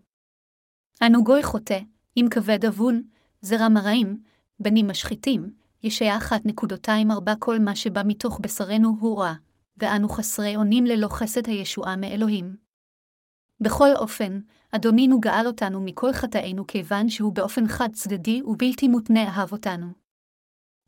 [1.01, 1.79] אנו גוי חוטא,
[2.15, 3.01] עם כבד אבון,
[3.41, 4.23] זרע מרעים,
[4.60, 5.53] בנים משחיתים,
[5.84, 9.34] ישע 1.24 כל מה שבא מתוך בשרנו הוא רע,
[9.77, 12.55] ואנו חסרי אונים ללא חסד הישועה מאלוהים.
[13.61, 14.39] בכל אופן,
[14.76, 19.88] אדונינו גאל אותנו מכל חטאינו כיוון שהוא באופן חד-צדדי ובלתי מותנה אהב אותנו.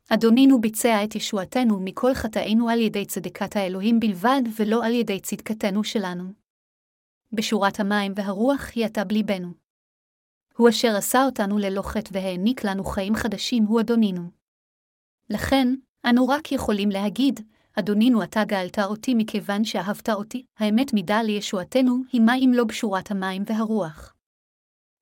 [0.08, 5.84] אדונינו ביצע את ישועתנו מכל חטאינו על ידי צדקת האלוהים בלבד ולא על ידי צדקתנו
[5.84, 6.24] שלנו.
[7.32, 9.52] בשורת המים והרוח היא עתה בליבנו.
[10.56, 14.30] הוא אשר עשה אותנו ללא חטא והעניק לנו חיים חדשים הוא אדונינו.
[15.30, 15.68] לכן,
[16.10, 17.40] אנו רק יכולים להגיד,
[17.78, 23.10] אדונינו אתה גאלת אותי מכיוון שאהבת אותי, האמת מידה לישועתנו היא מה אם לא בשורת
[23.10, 24.14] המים והרוח.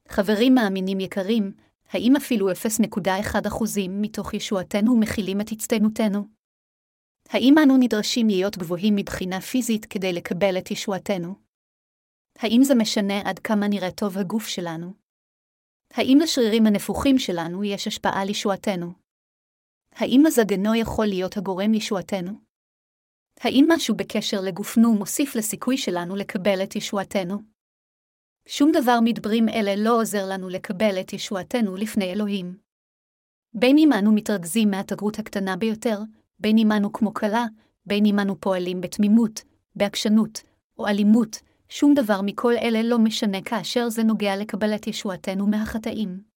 [0.08, 1.52] חברים מאמינים יקרים,
[1.88, 6.24] האם אפילו 0.1% מתוך ישועתנו מכילים את הצטיינותנו?
[7.28, 11.34] האם אנו נדרשים להיות גבוהים מבחינה פיזית כדי לקבל את ישועתנו?
[12.38, 14.92] האם זה משנה עד כמה נראה טוב הגוף שלנו?
[15.92, 18.92] האם לשרירים הנפוחים שלנו יש השפעה על ישועתנו?
[19.92, 22.45] האם מזג אינו יכול להיות הגורם לישועתנו?
[23.40, 27.38] האם משהו בקשר לגופנו מוסיף לסיכוי שלנו לקבל את ישועתנו?
[28.48, 32.56] שום דבר מדברים אלה לא עוזר לנו לקבל את ישועתנו לפני אלוהים.
[33.54, 35.98] בין אם אנו מתרכזים מהתגרות הקטנה ביותר,
[36.38, 37.44] בין אם אנו כמו כלה,
[37.86, 39.42] בין אם אנו פועלים בתמימות,
[39.74, 40.42] בעקשנות,
[40.78, 46.35] או אלימות, שום דבר מכל אלה לא משנה כאשר זה נוגע לקבלת ישועתנו מהחטאים.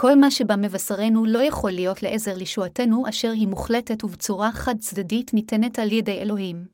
[0.00, 5.78] כל מה שבא מבשרנו לא יכול להיות לעזר לישועתנו אשר היא מוחלטת ובצורה חד-צדדית ניתנת
[5.78, 6.66] על ידי אלוהים.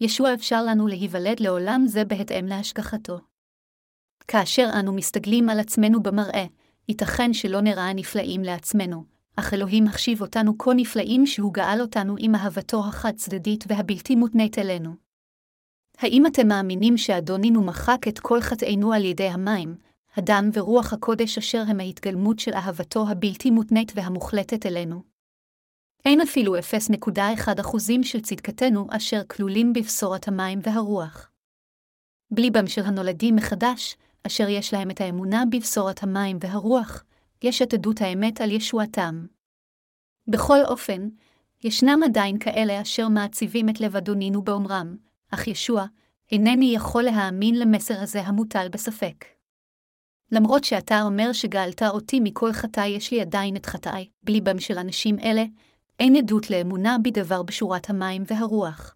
[0.00, 3.18] ישוע אפשר לנו להיוולד לעולם זה בהתאם להשגחתו.
[4.28, 6.44] כאשר אנו מסתגלים על עצמנו במראה,
[6.88, 9.04] ייתכן שלא נראה נפלאים לעצמנו,
[9.36, 14.94] אך אלוהים החשיב אותנו כה נפלאים שהוא גאל אותנו עם אהבתו החד-צדדית והבלתי מותנית אלינו.
[15.98, 19.74] האם אתם מאמינים שאדונינו מחק את כל חטאינו על ידי המים,
[20.14, 25.02] הדם ורוח הקודש אשר הם ההתגלמות של אהבתו הבלתי מותנית והמוחלטת אלינו?
[26.04, 31.30] אין אפילו 0.1% של צדקתנו אשר כלולים בבשורת המים והרוח.
[32.30, 33.96] בליבם של הנולדים מחדש,
[34.26, 37.04] אשר יש להם את האמונה בבשורת המים והרוח,
[37.42, 39.26] יש את עדות האמת על ישועתם.
[40.26, 41.08] בכל אופן,
[41.64, 44.96] ישנם עדיין כאלה אשר מעציבים את לב אדונינו באומרם,
[45.30, 45.86] אך ישוע,
[46.32, 49.24] אינני יכול להאמין למסר הזה המוטל בספק.
[50.32, 55.18] למרות שאתה אומר שגאלת אותי מכל חטאי, יש לי עדיין את חטאי, בליבם של אנשים
[55.18, 55.44] אלה,
[56.00, 58.94] אין עדות לאמונה בדבר בשורת המים והרוח.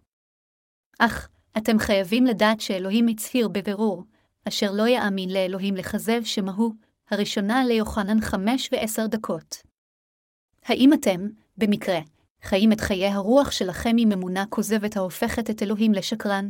[0.99, 4.03] אך, אתם חייבים לדעת שאלוהים הצהיר בבירור,
[4.47, 6.73] אשר לא יאמין לאלוהים לכזב שמהו,
[7.11, 9.57] הראשונה ליוחנן חמש ועשר דקות.
[10.65, 11.27] האם אתם,
[11.57, 11.99] במקרה,
[12.43, 16.49] חיים את חיי הרוח שלכם עם אמונה כוזבת ההופכת את אלוהים לשקרן?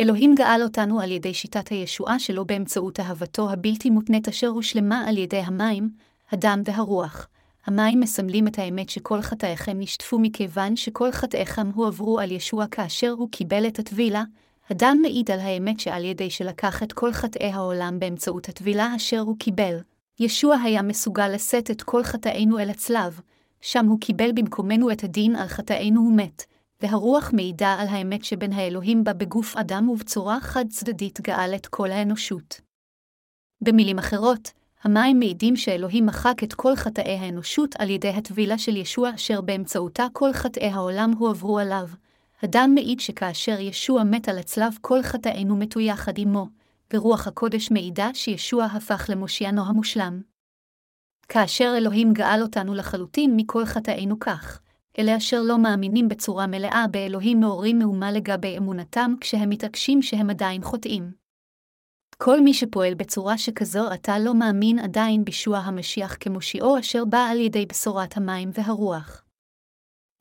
[0.00, 5.18] אלוהים גאל אותנו על ידי שיטת הישועה שלו באמצעות אהבתו הבלתי מותנית אשר הושלמה על
[5.18, 5.90] ידי המים,
[6.30, 7.28] הדם והרוח.
[7.66, 13.28] המים מסמלים את האמת שכל חטאיכם נשטפו מכיוון שכל חטאיכם הועברו על ישוע כאשר הוא
[13.30, 14.24] קיבל את הטבילה,
[14.70, 19.36] הדם מעיד על האמת שעל ידי שלקח את כל חטאי העולם באמצעות הטבילה אשר הוא
[19.38, 19.76] קיבל,
[20.20, 23.20] ישוע היה מסוגל לשאת את כל חטאינו אל הצלב,
[23.60, 26.44] שם הוא קיבל במקומנו את הדין על חטאינו ומת,
[26.82, 32.60] והרוח מעידה על האמת שבין האלוהים בה בגוף אדם ובצורה חד-צדדית גאל את כל האנושות.
[33.64, 34.52] במילים אחרות,
[34.84, 40.06] המים מעידים שאלוהים מחק את כל חטאי האנושות על ידי הטבילה של ישוע אשר באמצעותה
[40.12, 41.88] כל חטאי העולם הועברו עליו,
[42.42, 46.48] הדם מעיד שכאשר ישוע מת על הצלב כל חטאינו מתו יחד עמו,
[46.92, 50.20] ורוח הקודש מעידה שישוע הפך למושיענו המושלם.
[51.28, 54.60] כאשר אלוהים גאל אותנו לחלוטין מכל חטאינו כך,
[54.98, 60.62] אלה אשר לא מאמינים בצורה מלאה באלוהים מעוררים מהומה לגבי אמונתם כשהם מתעקשים שהם עדיין
[60.62, 61.12] חוטאים.
[62.22, 67.40] כל מי שפועל בצורה שכזו אתה לא מאמין עדיין בישוע המשיח כמושיעו אשר בא על
[67.40, 69.24] ידי בשורת המים והרוח.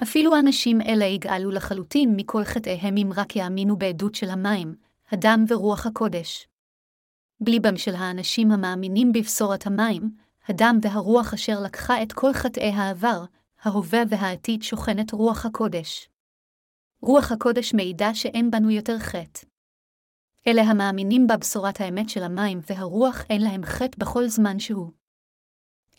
[0.04, 4.76] אפילו אנשים אלה יגאלו לחלוטין מכל חטאיהם אם רק יאמינו בעדות של המים,
[5.12, 6.48] הדם ורוח הקודש.
[7.42, 10.12] בליבם של האנשים המאמינים בבשורת המים,
[10.48, 13.26] הדם והרוח אשר לקחה את כל חטאי העבר,
[13.62, 16.10] ההווה והעתיד שוכנת רוח הקודש.
[17.02, 19.46] רוח הקודש מעידה שאין בנו יותר חטא.
[20.48, 24.92] אלה המאמינים בבשורת האמת של המים והרוח אין להם חטא בכל זמן שהוא.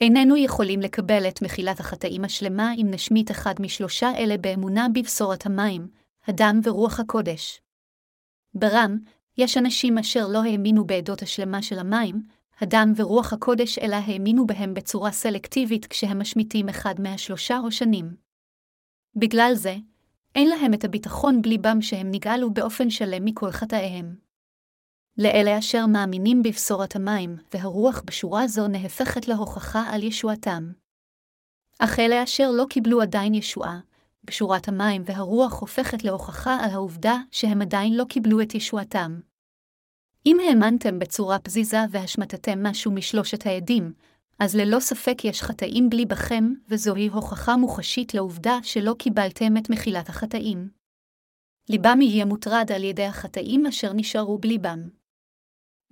[0.01, 5.89] איננו יכולים לקבל את מחילת החטאים השלמה אם נשמיט אחד משלושה אלה באמונה בבשורת המים,
[6.27, 7.61] הדם ורוח הקודש.
[8.55, 8.99] ברם,
[9.39, 12.23] יש אנשים אשר לא האמינו בעדות השלמה של המים,
[12.61, 18.17] הדם ורוח הקודש, אלא האמינו בהם בצורה סלקטיבית כשהם משמיטים אחד מהשלושה ראשנים.
[19.17, 19.77] בגלל זה,
[20.35, 24.17] אין להם את הביטחון בליבם שהם נגאלו באופן שלם מכל חטאיהם.
[25.19, 30.73] לאלה אשר מאמינים בבשורת המים, והרוח בשורה זו נהפכת להוכחה על ישועתם.
[31.79, 33.81] אך אלה אשר לא קיבלו עדיין ישועה,
[34.25, 39.21] בשורת המים והרוח הופכת להוכחה על העובדה שהם עדיין לא קיבלו את ישועתם.
[40.27, 43.93] אם האמנתם בצורה פזיזה והשמטתם משהו משלושת העדים,
[44.39, 50.09] אז ללא ספק יש חטאים בלי בכם, וזוהי הוכחה מוחשית לעובדה שלא קיבלתם את מחילת
[50.09, 50.69] החטאים.
[51.69, 54.89] ליבם יהיה מוטרד על ידי החטאים אשר נשארו בליבם.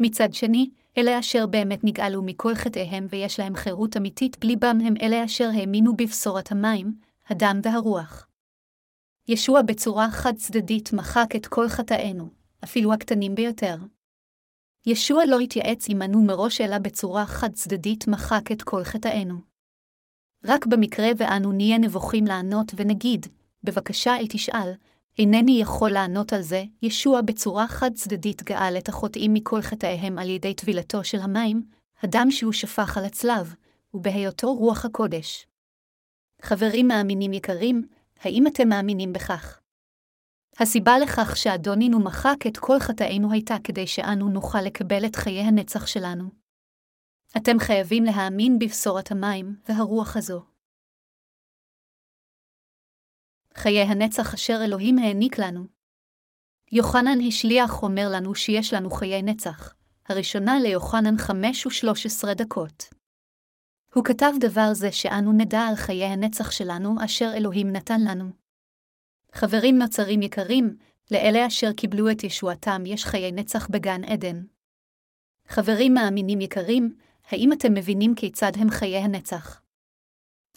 [0.01, 5.24] מצד שני, אלה אשר באמת נגאלו מכל חטאיהם ויש להם חירות אמיתית בליבם הם אלה
[5.24, 6.95] אשר האמינו בבשורת המים,
[7.26, 8.29] הדם והרוח.
[9.29, 12.29] ישוע בצורה חד-צדדית מחק את כל חטאינו,
[12.64, 13.76] אפילו הקטנים ביותר.
[14.87, 19.35] ישוע לא התייעץ עמנו מראש אלא בצורה חד-צדדית מחק את כל חטאינו.
[20.45, 23.26] רק במקרה ואנו נהיה נבוכים לענות ונגיד,
[23.64, 24.72] בבקשה אל תשאל,
[25.18, 30.55] אינני יכול לענות על זה, ישוע בצורה חד-צדדית גאל את החוטאים מכל חטאיהם על ידי
[30.55, 31.62] טבילתו של המים,
[32.03, 33.55] הדם שהוא שפך על הצלב,
[33.95, 35.47] ובהיותו רוח הקודש.
[36.43, 37.89] חברים מאמינים יקרים,
[38.20, 39.61] האם אתם מאמינים בכך?
[40.61, 45.87] הסיבה לכך שאדונינו מחק את כל חטאינו הייתה כדי שאנו נוכל לקבל את חיי הנצח
[45.87, 46.31] שלנו.
[47.37, 50.45] אתם חייבים להאמין בבשורת המים והרוח הזו.
[53.55, 55.67] חיי הנצח אשר אלוהים העניק לנו.
[56.73, 59.75] יוחנן השליח אומר לנו שיש לנו חיי נצח,
[60.09, 62.85] הראשונה ליוחנן חמש ושלוש עשרה דקות.
[63.95, 68.47] הוא כתב דבר זה שאנו נדע על חיי הנצח שלנו אשר אלוהים נתן לנו.
[69.33, 70.76] חברים נוצרים יקרים,
[71.11, 74.43] לאלה אשר קיבלו את ישועתם יש חיי נצח בגן עדן.
[75.49, 76.97] חברים מאמינים יקרים,
[77.29, 79.62] האם אתם מבינים כיצד הם חיי הנצח?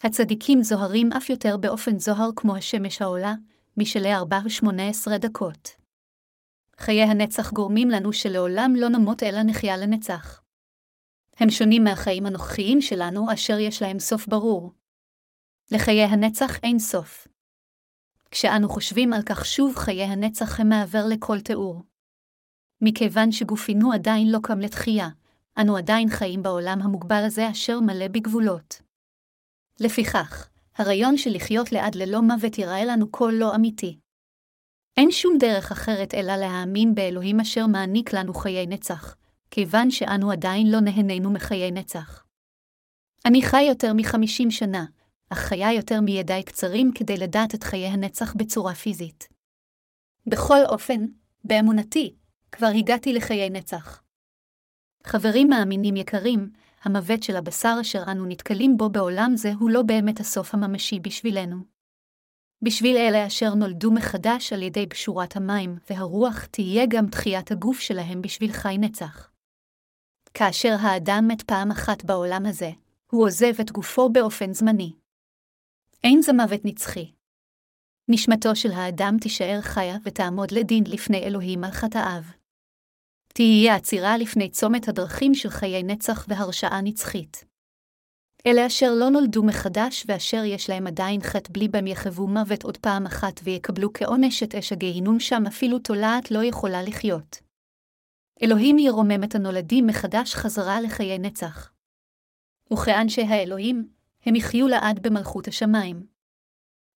[0.02, 3.34] הצדיקים זוהרים אף יותר באופן זוהר כמו השמש העולה,
[4.06, 5.68] ארבע ושמונה עשרה דקות.
[6.76, 10.42] חיי הנצח גורמים לנו שלעולם לא נמות אלא נחיה לנצח.
[11.36, 14.72] הם שונים מהחיים הנוכחיים שלנו אשר יש להם סוף ברור.
[15.70, 17.28] לחיי הנצח אין סוף.
[18.32, 21.82] כשאנו חושבים על כך שוב, חיי הנצח הם מעבר לכל תיאור.
[22.80, 25.08] מכיוון שגופינו עדיין לא קם לתחייה,
[25.60, 28.82] אנו עדיין חיים בעולם המוגבל הזה אשר מלא בגבולות.
[29.80, 33.98] לפיכך, הרעיון של לחיות לעד ללא מוות יראה לנו כה לא אמיתי.
[34.96, 39.16] אין שום דרך אחרת אלא להאמין באלוהים אשר מעניק לנו חיי נצח,
[39.50, 42.24] כיוון שאנו עדיין לא נהנינו מחיי נצח.
[43.24, 44.84] אני חי יותר מחמישים שנה,
[45.32, 49.28] אך חיי יותר מידי קצרים כדי לדעת את חיי הנצח בצורה פיזית.
[50.26, 51.06] בכל אופן,
[51.44, 52.14] באמונתי,
[52.52, 54.02] כבר הגעתי לחיי נצח.
[55.04, 56.50] חברים מאמינים יקרים,
[56.82, 61.56] המוות של הבשר אשר אנו נתקלים בו בעולם זה הוא לא באמת הסוף הממשי בשבילנו.
[62.62, 68.22] בשביל אלה אשר נולדו מחדש על ידי פשורת המים והרוח, תהיה גם תחיית הגוף שלהם
[68.22, 69.30] בשביל חי נצח.
[70.34, 72.70] כאשר האדם מת פעם אחת בעולם הזה,
[73.10, 75.01] הוא עוזב את גופו באופן זמני.
[76.04, 77.12] אין זה מוות נצחי.
[78.08, 82.22] נשמתו של האדם תישאר חיה ותעמוד לדין לפני אלוהים על חטאיו.
[83.34, 87.44] תהיה עצירה לפני צומת הדרכים של חיי נצח והרשעה נצחית.
[88.46, 92.76] אלה אשר לא נולדו מחדש ואשר יש להם עדיין חטא בלי בהם יחוו מוות עוד
[92.76, 97.40] פעם אחת ויקבלו כעונש את אש הגיהינום שם אפילו תולעת לא יכולה לחיות.
[98.42, 101.72] אלוהים ירומם את הנולדים מחדש חזרה לחיי נצח.
[102.72, 103.88] וכאנשי האלוהים,
[104.26, 106.06] הם יחיו לעד במלכות השמיים.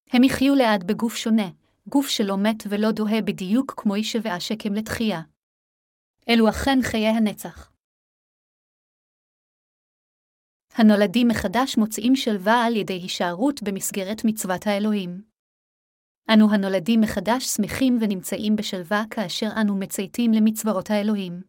[0.09, 1.49] הם יחיו לעד בגוף שונה,
[1.89, 5.21] גוף שלא מת ולא דוהה בדיוק כמו איש שקם לתחייה.
[6.29, 7.71] אלו אכן חיי הנצח.
[10.73, 15.21] הנולדים מחדש מוצאים שלווה על ידי הישארות במסגרת מצוות האלוהים.
[16.33, 21.41] אנו הנולדים מחדש שמחים ונמצאים בשלווה כאשר אנו מצייתים למצוות האלוהים.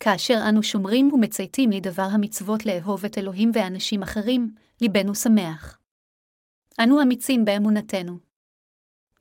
[0.00, 5.78] כאשר אנו שומרים ומצייתים לדבר המצוות לאהוב את אלוהים ואנשים אחרים, ליבנו שמח.
[6.80, 8.18] אנו אמיצים באמונתנו.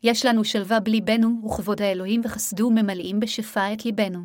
[0.03, 4.19] יש לנו שלווה בליבנו, וכבוד האלוהים וחסדו ממלאים בשפע את ליבנו.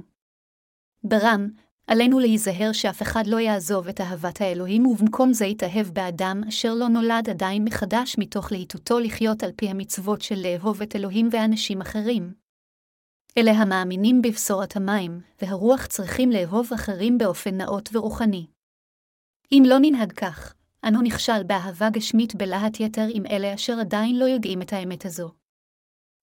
[1.04, 1.48] ברם,
[1.86, 6.88] עלינו להיזהר שאף אחד לא יעזוב את אהבת האלוהים, ובמקום זה יתאהב באדם אשר לא
[6.88, 12.34] נולד עדיין מחדש מתוך להיטותו לחיות על פי המצוות של לאהוב את אלוהים ואנשים אחרים.
[13.38, 18.46] אלה המאמינים בבשורת המים, והרוח צריכים לאהוב אחרים באופן נאות ורוחני.
[19.52, 20.54] אם לא ננהג כך,
[20.88, 25.32] אנו נכשל באהבה גשמית בלהט יתר עם אלה אשר עדיין לא יודעים את האמת הזו.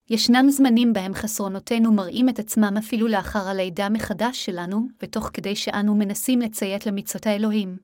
[0.10, 5.95] ישנם זמנים בהם חסרונותינו מראים את עצמם אפילו לאחר הלידה מחדש שלנו, ותוך כדי שאנו
[5.95, 7.78] מנסים לציית למצוות האלוהים.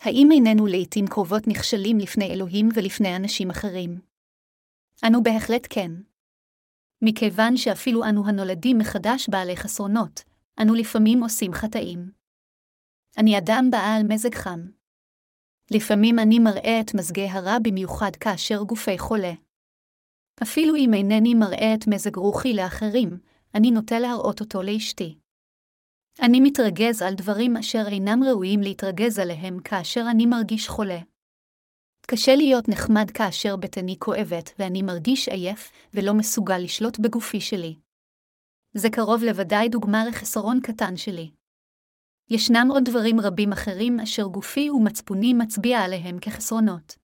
[0.00, 4.00] האם איננו לעתים קרובות נכשלים לפני אלוהים ולפני אנשים אחרים?
[5.06, 5.92] אנו בהחלט כן.
[7.02, 10.22] מכיוון שאפילו אנו הנולדים מחדש בעלי חסרונות,
[10.62, 12.10] אנו לפעמים עושים חטאים.
[13.18, 14.79] אני אדם בעל מזג חם.
[15.70, 19.32] לפעמים אני מראה את מזגי הרע במיוחד כאשר גופי חולה.
[20.42, 23.18] אפילו אם אינני מראה את מזג רוחי לאחרים,
[23.54, 25.18] אני נוטה להראות אותו לאשתי.
[26.22, 30.98] אני מתרגז על דברים אשר אינם ראויים להתרגז עליהם כאשר אני מרגיש חולה.
[32.06, 37.74] קשה להיות נחמד כאשר בטני כואבת ואני מרגיש עייף ולא מסוגל לשלוט בגופי שלי.
[38.74, 41.30] זה קרוב לוודאי דוגמה לחסרון קטן שלי.
[42.30, 46.96] ישנם עוד דברים רבים אחרים אשר גופי ומצפוני מצביע עליהם כחסרונות.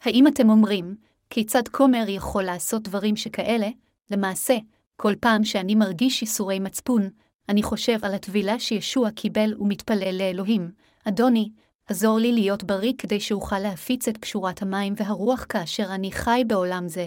[0.00, 0.96] האם אתם אומרים,
[1.30, 3.68] כיצד כומר יכול לעשות דברים שכאלה?
[4.10, 4.56] למעשה,
[4.96, 7.10] כל פעם שאני מרגיש ייסורי מצפון,
[7.48, 10.70] אני חושב על הטבילה שישוע קיבל ומתפלל לאלוהים,
[11.04, 11.50] אדוני,
[11.86, 16.88] עזור לי להיות בריא כדי שאוכל להפיץ את קשורת המים והרוח כאשר אני חי בעולם
[16.88, 17.06] זה.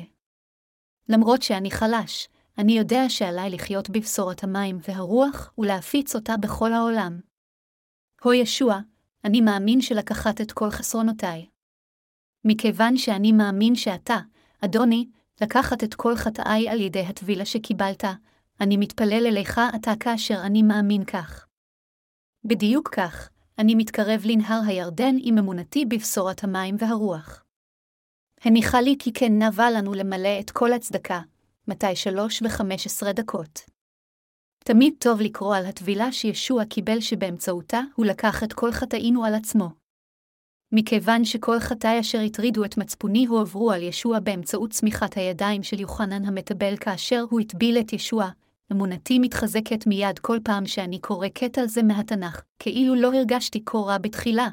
[1.09, 2.27] למרות שאני חלש,
[2.59, 7.19] אני יודע שעליי לחיות בבשורת המים והרוח ולהפיץ אותה בכל העולם.
[8.23, 8.79] הו ישוע,
[9.25, 11.45] אני מאמין שלקחת את כל חסרונותיי.
[12.45, 14.17] מכיוון שאני מאמין שאתה,
[14.65, 15.09] אדוני,
[15.41, 18.03] לקחת את כל חטאיי על ידי הטבילה שקיבלת,
[18.61, 21.47] אני מתפלל אליך אתה כאשר אני מאמין כך.
[22.43, 27.43] בדיוק כך, אני מתקרב לנהר הירדן עם אמונתי בבשורת המים והרוח.
[28.41, 31.21] הניחה לי כי כן נבע לנו למלא את כל הצדקה,
[31.69, 33.61] מתי שלוש וחמש עשרה דקות.
[34.63, 39.69] תמיד טוב לקרוא על הטבילה שישוע קיבל שבאמצעותה הוא לקח את כל חטאינו על עצמו.
[40.71, 46.25] מכיוון שכל חטאי אשר הטרידו את מצפוני הועברו על ישוע באמצעות צמיחת הידיים של יוחנן
[46.25, 48.29] המטבל כאשר הוא הטביל את ישוע,
[48.71, 53.97] אמונתי מתחזקת מיד כל פעם שאני קורא קטע זה מהתנ"ך, כאילו לא הרגשתי כה רע
[53.97, 54.47] בתחילה,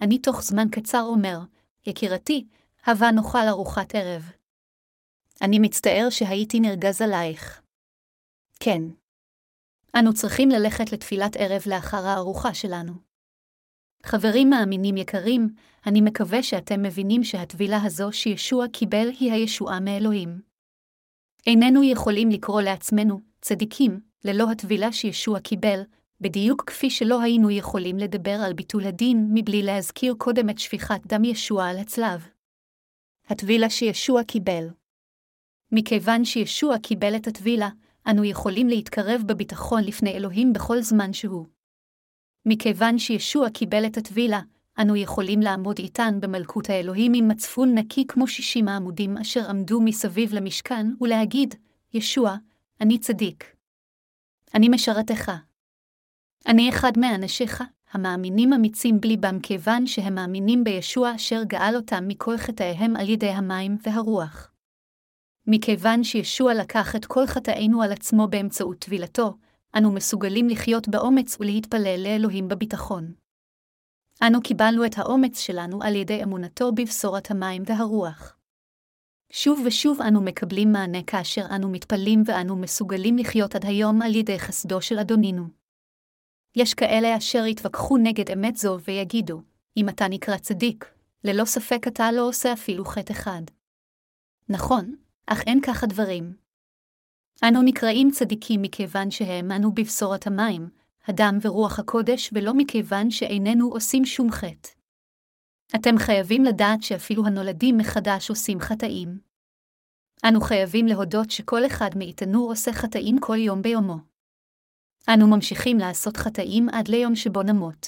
[0.00, 1.38] אני תוך זמן קצר אומר,
[1.86, 2.46] יקירתי,
[2.86, 4.39] הבה נאכל ארוחת ערב.
[5.42, 7.62] אני מצטער שהייתי נרגז עלייך.
[8.60, 8.82] כן.
[9.98, 12.92] אנו צריכים ללכת לתפילת ערב לאחר הארוחה שלנו.
[14.02, 15.48] חברים מאמינים יקרים,
[15.86, 20.40] אני מקווה שאתם מבינים שהטבילה הזו שישוע קיבל היא הישועה מאלוהים.
[21.46, 25.80] איננו יכולים לקרוא לעצמנו צדיקים, ללא הטבילה שישוע קיבל,
[26.20, 31.24] בדיוק כפי שלא היינו יכולים לדבר על ביטול הדין מבלי להזכיר קודם את שפיכת דם
[31.24, 32.28] ישוע על הצלב.
[33.28, 34.79] הטבילה שישוע קיבל.
[35.72, 37.68] מכיוון שישוע קיבל את הטבילה,
[38.06, 41.46] אנו יכולים להתקרב בביטחון לפני אלוהים בכל זמן שהוא.
[42.46, 44.40] מכיוון שישוע קיבל את הטבילה,
[44.78, 50.34] אנו יכולים לעמוד איתן במלכות האלוהים עם מצפון נקי כמו שישים העמודים אשר עמדו מסביב
[50.34, 51.54] למשכן, ולהגיד,
[51.94, 52.36] ישוע,
[52.80, 53.44] אני צדיק.
[54.54, 55.32] אני משרתך.
[56.46, 57.62] אני אחד מאנשיך,
[57.92, 63.76] המאמינים אמיצים בליבם כיוון שהם מאמינים בישוע אשר גאל אותם מכל חטאיהם על ידי המים
[63.82, 64.49] והרוח.
[65.52, 69.34] מכיוון שישוע לקח את כל חטאינו על עצמו באמצעות טבילתו,
[69.76, 73.12] אנו מסוגלים לחיות באומץ ולהתפלל לאלוהים בביטחון.
[74.22, 78.36] אנו קיבלנו את האומץ שלנו על ידי אמונתו בבשורת המים והרוח.
[79.32, 84.38] שוב ושוב אנו מקבלים מענה כאשר אנו מתפללים ואנו מסוגלים לחיות עד היום על ידי
[84.38, 85.44] חסדו של אדונינו.
[86.56, 89.42] יש כאלה אשר יתווכחו נגד אמת זו ויגידו,
[89.76, 90.94] אם אתה נקרא צדיק,
[91.24, 93.42] ללא ספק אתה לא עושה אפילו חטא אחד.
[94.48, 94.94] נכון,
[95.32, 96.36] אך אין כך הדברים.
[97.48, 100.70] אנו נקראים צדיקים מכיוון שהאמנו בבשורת המים,
[101.06, 104.68] הדם ורוח הקודש, ולא מכיוון שאיננו עושים שום חטא.
[105.76, 109.20] אתם חייבים לדעת שאפילו הנולדים מחדש עושים חטאים.
[110.28, 113.96] אנו חייבים להודות שכל אחד מאיתנו עושה חטאים כל יום ביומו.
[115.08, 117.86] אנו ממשיכים לעשות חטאים עד ליום שבו נמות.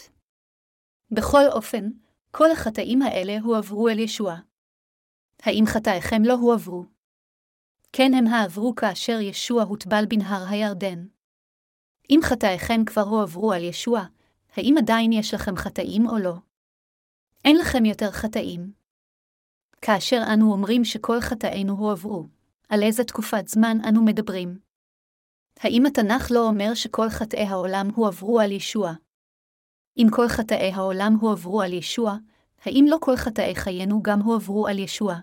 [1.11, 1.90] בכל אופן,
[2.30, 4.36] כל החטאים האלה הועברו אל ישוע.
[5.43, 7.01] האם חטאיכם לא הועברו?
[7.97, 11.07] כן הם העברו כאשר ישוע הוטבל בנהר הירדן.
[12.11, 14.05] אם חטאיכם כבר הועברו על ישוע,
[14.57, 16.34] האם עדיין יש לכם חטאים או לא?
[17.45, 18.72] אין לכם יותר חטאים.
[19.82, 22.28] כאשר אנו אומרים שכל חטאינו הועברו,
[22.68, 24.59] על איזה תקופת זמן אנו מדברים?
[25.61, 28.93] האם התנ"ך לא אומר שכל חטאי העולם הועברו על ישוע?
[29.97, 32.16] אם כל חטאי העולם הועברו על ישוע,
[32.64, 35.14] האם לא כל חטאי חיינו גם הועברו על ישוע?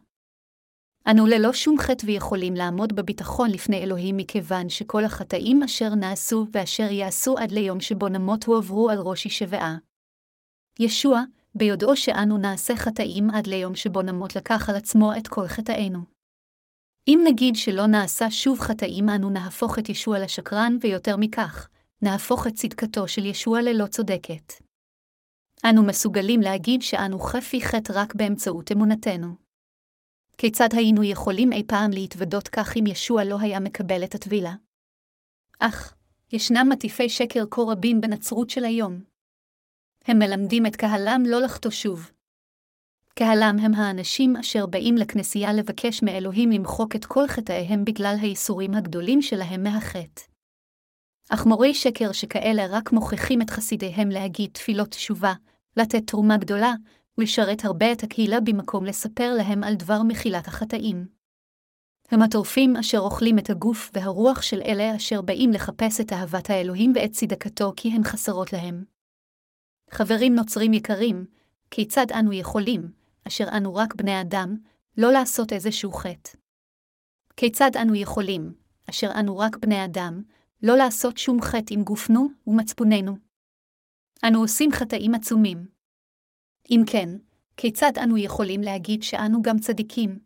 [1.12, 6.91] אנו ללא שום חטא ויכולים לעמוד בביטחון לפני אלוהים מכיוון שכל החטאים אשר נעשו ואשר
[6.91, 9.78] יעשו עד ליום שבו נמות הועברו על ראש ישבעה.
[10.80, 11.22] ישוע,
[11.55, 15.99] ביודעו שאנו נעשה חטאים עד ליום שבו נמות לקח על עצמו את כל חטאינו.
[17.07, 21.70] אם נגיד שלא נעשה שוב חטאים, אנו נהפוך את ישוע לשקרן, ויותר מכך,
[22.01, 24.53] נהפוך את צדקתו של ישוע ללא צודקת.
[25.70, 29.49] אנו מסוגלים להגיד שאנו חפי חטא רק באמצעות אמונתנו.
[30.41, 34.55] כיצד היינו יכולים אי פעם להתוודות כך אם ישוע לא היה מקבל את הטבילה?
[35.59, 35.95] אך,
[36.31, 38.99] ישנם מטיפי שקר כה רבים בנצרות של היום.
[40.05, 42.11] הם מלמדים את קהלם לא לחטוא שוב.
[43.15, 49.21] קהלם הם האנשים אשר באים לכנסייה לבקש מאלוהים למחוק את כל חטאיהם בגלל הייסורים הגדולים
[49.21, 50.21] שלהם מהחטא.
[51.29, 55.33] אך מורי שקר שכאלה רק מוכיחים את חסידיהם להגיד תפילות תשובה,
[55.77, 56.73] לתת תרומה גדולה,
[57.20, 61.07] ולשרת הרבה את הקהילה במקום לספר להם על דבר מחילת החטאים.
[62.11, 66.93] הם הטורפים אשר אוכלים את הגוף והרוח של אלה אשר באים לחפש את אהבת האלוהים
[66.95, 68.84] ואת צדקתו כי הן חסרות להם.
[69.91, 71.26] חברים נוצרים יקרים,
[71.72, 72.91] כיצד אנו יכולים,
[73.28, 74.57] אשר אנו רק בני אדם,
[74.97, 76.38] לא לעשות איזשהו חטא?
[77.38, 78.53] כיצד אנו יכולים,
[78.89, 80.24] אשר אנו רק בני אדם,
[80.63, 83.17] לא לעשות שום חטא עם גופנו ומצפוננו.
[84.28, 85.78] אנו עושים חטאים עצומים.
[86.72, 87.09] אם כן,
[87.57, 90.20] כיצד אנו יכולים להגיד שאנו גם צדיקים?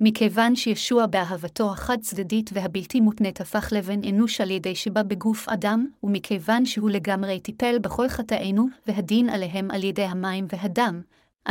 [0.00, 6.66] מכיוון שישוע באהבתו החד-צדדית והבלתי מותנית הפך לבן אנוש על ידי שבא בגוף אדם, ומכיוון
[6.66, 11.02] שהוא לגמרי טיפל בכל חטאינו, והדין עליהם על ידי המים והדם,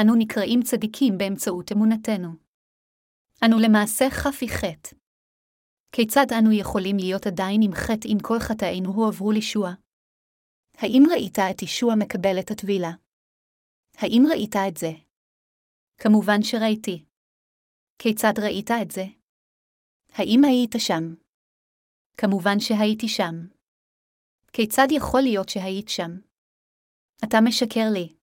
[0.01, 2.29] אנו נקראים צדיקים באמצעות אמונתנו.
[3.45, 4.95] אנו למעשה חפי חטא.
[5.91, 9.73] כיצד אנו יכולים להיות עדיין עם חטא אם כל חטאינו הועברו לישוע?
[10.77, 12.91] האם ראית את ישוע מקבל את הטבילה?
[13.97, 14.91] האם ראית את זה?
[15.97, 17.05] כמובן שראיתי.
[17.99, 19.03] כיצד ראית את זה?
[20.13, 21.15] האם היית שם?
[22.17, 23.35] כמובן שהייתי שם.
[24.53, 26.11] כיצד יכול להיות שהיית שם?
[27.23, 28.15] אתה משקר לי.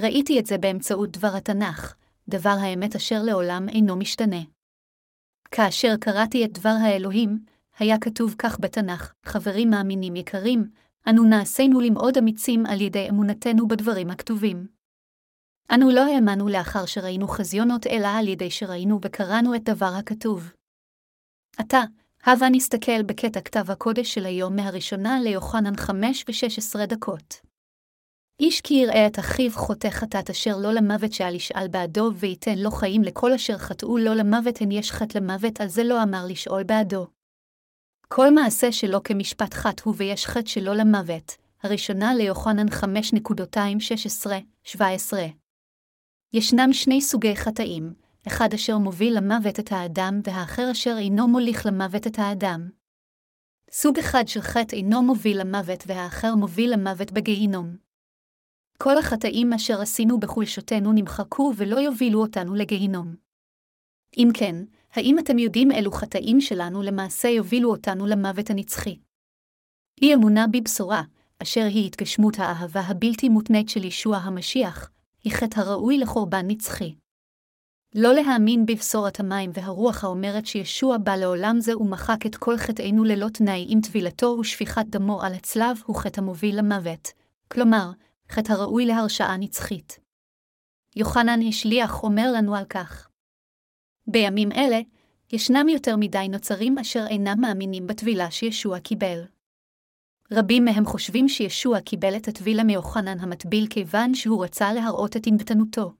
[0.00, 1.96] ראיתי את זה באמצעות דבר התנ"ך,
[2.28, 4.42] דבר האמת אשר לעולם אינו משתנה.
[5.50, 7.44] כאשר קראתי את דבר האלוהים,
[7.78, 10.70] היה כתוב כך בתנ"ך, חברים מאמינים יקרים,
[11.10, 14.73] אנו נעשינו למאוד אמיצים על ידי אמונתנו בדברים הכתובים.
[15.70, 20.52] אנו לא האמנו לאחר שראינו חזיונות, אלא על ידי שראינו וקראנו את דבר הכתוב.
[21.58, 21.82] עתה,
[22.24, 27.40] הבה נסתכל בקטע כתב הקודש של היום מהראשונה ליוחנן 5 ו-16 דקות.
[28.40, 32.70] איש כי יראה את אחיו חוטא חטאת אשר לא למוות שעל ישאל בעדו, וייתן לו
[32.70, 36.62] חיים לכל אשר חטאו לא למוות הן יש חטא למוות, על זה לא אמר לשאול
[36.62, 37.06] בעדו.
[38.08, 45.43] כל מעשה שלא כמשפט חט הוא ויש חטא שלא למוות, הראשונה ליוחנן 5.216-17.
[46.36, 47.94] ישנם שני סוגי חטאים,
[48.26, 52.70] אחד אשר מוביל למוות את האדם והאחר אשר אינו מוליך למוות את האדם.
[53.70, 57.76] סוג אחד של חטא אינו מוביל למוות והאחר מוביל למוות בגיהינום.
[58.78, 63.14] כל החטאים אשר עשינו בחולשותינו נמחקו ולא יובילו אותנו לגיהינום.
[64.18, 64.56] אם כן,
[64.92, 68.98] האם אתם יודעים אילו חטאים שלנו למעשה יובילו אותנו למוות הנצחי?
[70.02, 71.02] אי אמונה בבשורה,
[71.42, 74.90] אשר היא התגשמות האהבה הבלתי מותנית של ישוע המשיח,
[75.24, 76.94] היא חטא הראוי לחורבן נצחי.
[77.94, 83.28] לא להאמין בבשורת המים והרוח האומרת שישוע בא לעולם זה ומחק את כל חטאינו ללא
[83.28, 87.08] תנאי עם טבילתו ושפיכת דמו על הצלב הוא חטא המוביל למוות,
[87.48, 87.90] כלומר,
[88.30, 89.98] חטא הראוי להרשעה נצחית.
[90.96, 93.08] יוחנן השליח אומר לנו על כך.
[94.06, 94.80] בימים אלה,
[95.32, 99.33] ישנם יותר מדי נוצרים אשר אינם מאמינים בטבילה שישוע קיבל.
[100.32, 105.92] רבים מהם חושבים שישוע קיבל את הטבילה מיוחנן המטביל כיוון שהוא רצה להראות את עמדתנותו.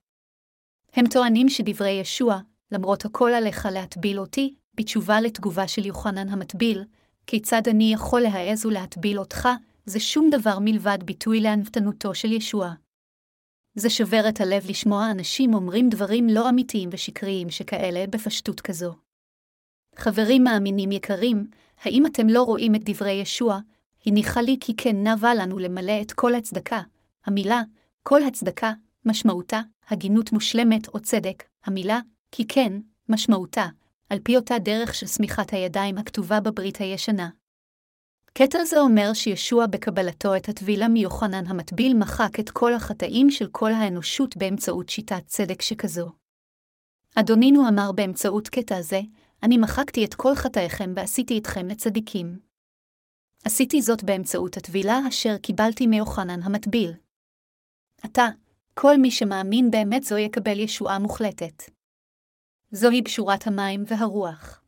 [0.93, 2.41] הם טוענים שדברי ישוע,
[2.73, 6.85] למרות הכל עליך להטביל אותי, בתשובה לתגובה של יוחנן המטביל,
[7.27, 9.49] כיצד אני יכול להעז ולהטביל אותך,
[9.87, 12.73] זה שום דבר מלבד ביטוי לענוותנותו של ישוע.
[13.75, 18.95] זה שובר את הלב לשמוע אנשים אומרים דברים לא אמיתיים ושקריים שכאלה בפשטות כזו.
[19.97, 21.47] חברים מאמינים יקרים,
[21.83, 23.59] האם אתם לא רואים את דברי ישוע,
[24.07, 26.81] הניחה לי כי כן נאווה לנו למלא את כל הצדקה.
[27.27, 27.63] המילה,
[28.03, 28.73] כל הצדקה,
[29.05, 32.01] משמעותה, הגינות מושלמת או צדק, המילה,
[32.33, 32.73] כי כן,
[33.09, 33.67] משמעותה,
[34.11, 37.29] על פי אותה דרך של סמיכת הידיים הכתובה בברית הישנה.
[38.35, 43.73] קטע זה אומר שישוע בקבלתו את הטבילה מיוחנן המטביל מחק את כל החטאים של כל
[43.73, 46.11] האנושות באמצעות שיטת צדק שכזו.
[47.15, 49.01] אדונינו אמר באמצעות קטע זה,
[49.43, 52.44] אני מחקתי את כל חטאיכם ועשיתי אתכם לצדיקים.
[53.45, 56.93] עשיתי זאת באמצעות הטבילה אשר קיבלתי מיוחנן המטביל.
[58.03, 58.27] עתה,
[58.75, 61.63] כל מי שמאמין באמת זו יקבל ישועה מוחלטת.
[62.71, 64.63] זוהי פשורת המים והרוח.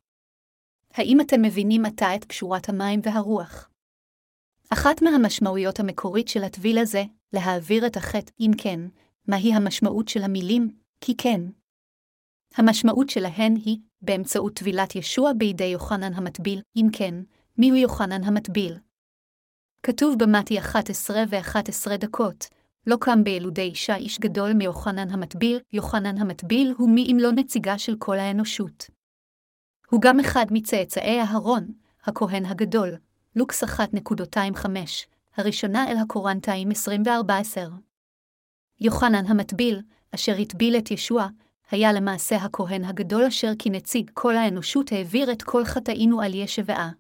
[0.93, 3.70] האם אתם מבינים עתה את פשורת המים והרוח?
[4.70, 8.81] אחת מהמשמעויות המקורית של הטביל הזה, להעביר את החטא, אם כן,
[9.29, 11.41] מהי המשמעות של המילים, כי כן.
[12.55, 17.14] המשמעות שלהן היא, באמצעות טבילת ישוע בידי יוחנן המטביל, אם כן,
[17.59, 18.79] מיהו יוחנן המטביל?
[19.83, 22.47] כתוב במתי 11 ו-11 דקות,
[22.87, 27.79] לא קם בילודי אישה איש גדול מיוחנן המטביל, יוחנן המטביל הוא מי אם לא נציגה
[27.79, 28.91] של כל האנושות.
[29.91, 31.73] הוא גם אחד מצאצאי אהרון,
[32.05, 32.97] הכהן הגדול,
[33.37, 34.67] לוקס 1.25,
[35.37, 36.75] הראשונה אל הקורנטיים 24-10.
[38.81, 39.83] יוחנן המטביל,
[40.15, 41.27] אשר הטביל את ישוע,
[41.71, 46.91] היה למעשה הכהן הגדול אשר כנציג כל האנושות העביר את כל חטאינו על ישבעה.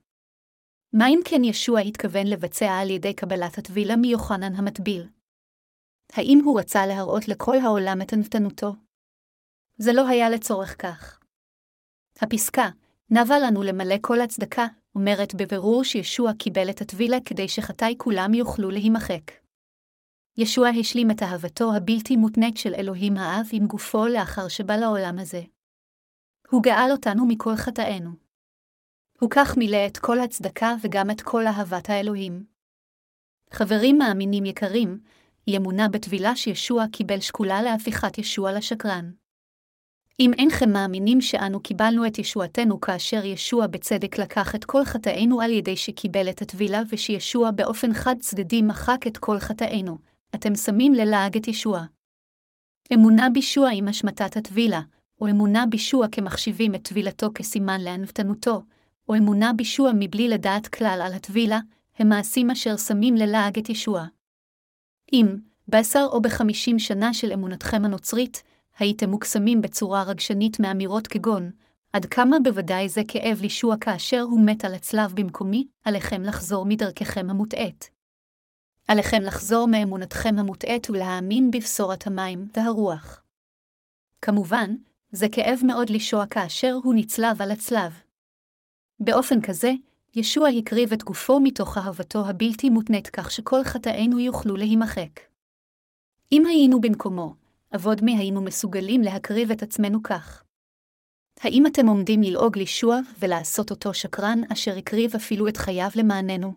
[0.92, 5.08] מה אם כן ישוע התכוון לבצע על ידי קבלת הטבילה מיוחנן המטביל?
[6.12, 8.72] האם הוא רצה להראות לכל העולם את ענוותנותו?
[9.78, 11.20] זה לא היה לצורך כך.
[12.20, 12.68] הפסקה,
[13.10, 18.70] נבה לנו למלא כל הצדקה, אומרת בבירור שישוע קיבל את הטבילה כדי שחטאי כולם יוכלו
[18.70, 19.32] להימחק.
[20.38, 25.42] ישוע השלים את אהבתו הבלתי מותנית של אלוהים האב עם גופו לאחר שבא לעולם הזה.
[26.50, 28.25] הוא גאל אותנו מכל חטאינו.
[29.20, 32.44] הוא כך מילא את כל הצדקה וגם את כל אהבת האלוהים.
[33.50, 35.00] חברים מאמינים יקרים,
[35.46, 39.10] היא אמונה בטבילה שישוע קיבל שקולה להפיכת ישוע לשקרן.
[40.20, 45.50] אם אינכם מאמינים שאנו קיבלנו את ישועתנו כאשר ישוע בצדק לקח את כל חטאינו על
[45.50, 49.98] ידי שקיבל את הטבילה ושישוע באופן חד צדדי מחק את כל חטאינו,
[50.34, 51.84] אתם שמים ללעג את ישוע.
[52.94, 54.80] אמונה בישוע עם השמטת הטבילה,
[55.20, 58.62] או אמונה בישוע כמחשיבים את טבילתו כסימן לענוותנותו,
[59.08, 61.60] או אמונה בישוע מבלי לדעת כלל על הטבילה,
[61.98, 64.06] הם מעשים אשר שמים ללעג את ישוע.
[65.12, 65.36] אם,
[65.68, 68.42] בעשר או בחמישים שנה של אמונתכם הנוצרית,
[68.78, 71.50] הייתם מוקסמים בצורה רגשנית מאמירות כגון,
[71.92, 77.30] עד כמה בוודאי זה כאב לישוע כאשר הוא מת על הצלב במקומי, עליכם לחזור מדרככם
[77.30, 77.90] המוטעית.
[78.88, 83.22] עליכם לחזור מאמונתכם המוטעית ולהאמין בבשורת המים והרוח.
[84.22, 84.74] כמובן,
[85.12, 88.05] זה כאב מאוד לישוע כאשר הוא נצלב על הצלב.
[89.00, 89.72] באופן כזה,
[90.14, 95.20] ישוע הקריב את גופו מתוך אהבתו הבלתי מותנית כך שכל חטאינו יוכלו להימחק.
[96.32, 97.34] אם היינו במקומו,
[97.74, 100.44] אבוד מי היינו מסוגלים להקריב את עצמנו כך.
[101.40, 106.52] האם אתם עומדים ללעוג לישוע ולעשות אותו שקרן אשר הקריב אפילו את חייו למעננו?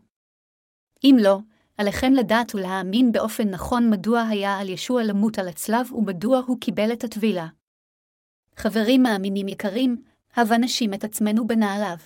[1.04, 1.40] אם לא,
[1.78, 6.94] עליכם לדעת ולהאמין באופן נכון מדוע היה על ישוע למות על הצלב ומדוע הוא קיבל
[6.94, 7.48] את הטבילה.
[8.56, 10.04] חברים מאמינים יקרים,
[10.36, 11.98] הבה נשים את עצמנו בנעליו.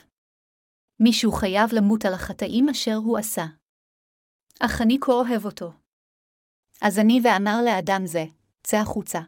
[1.04, 3.46] מישהו חייב למות על החטאים אשר הוא עשה.
[4.60, 5.72] אך אני כה אוהב אותו.
[6.82, 8.24] אז אני ואמר לאדם זה,
[8.64, 9.20] צא החוצה.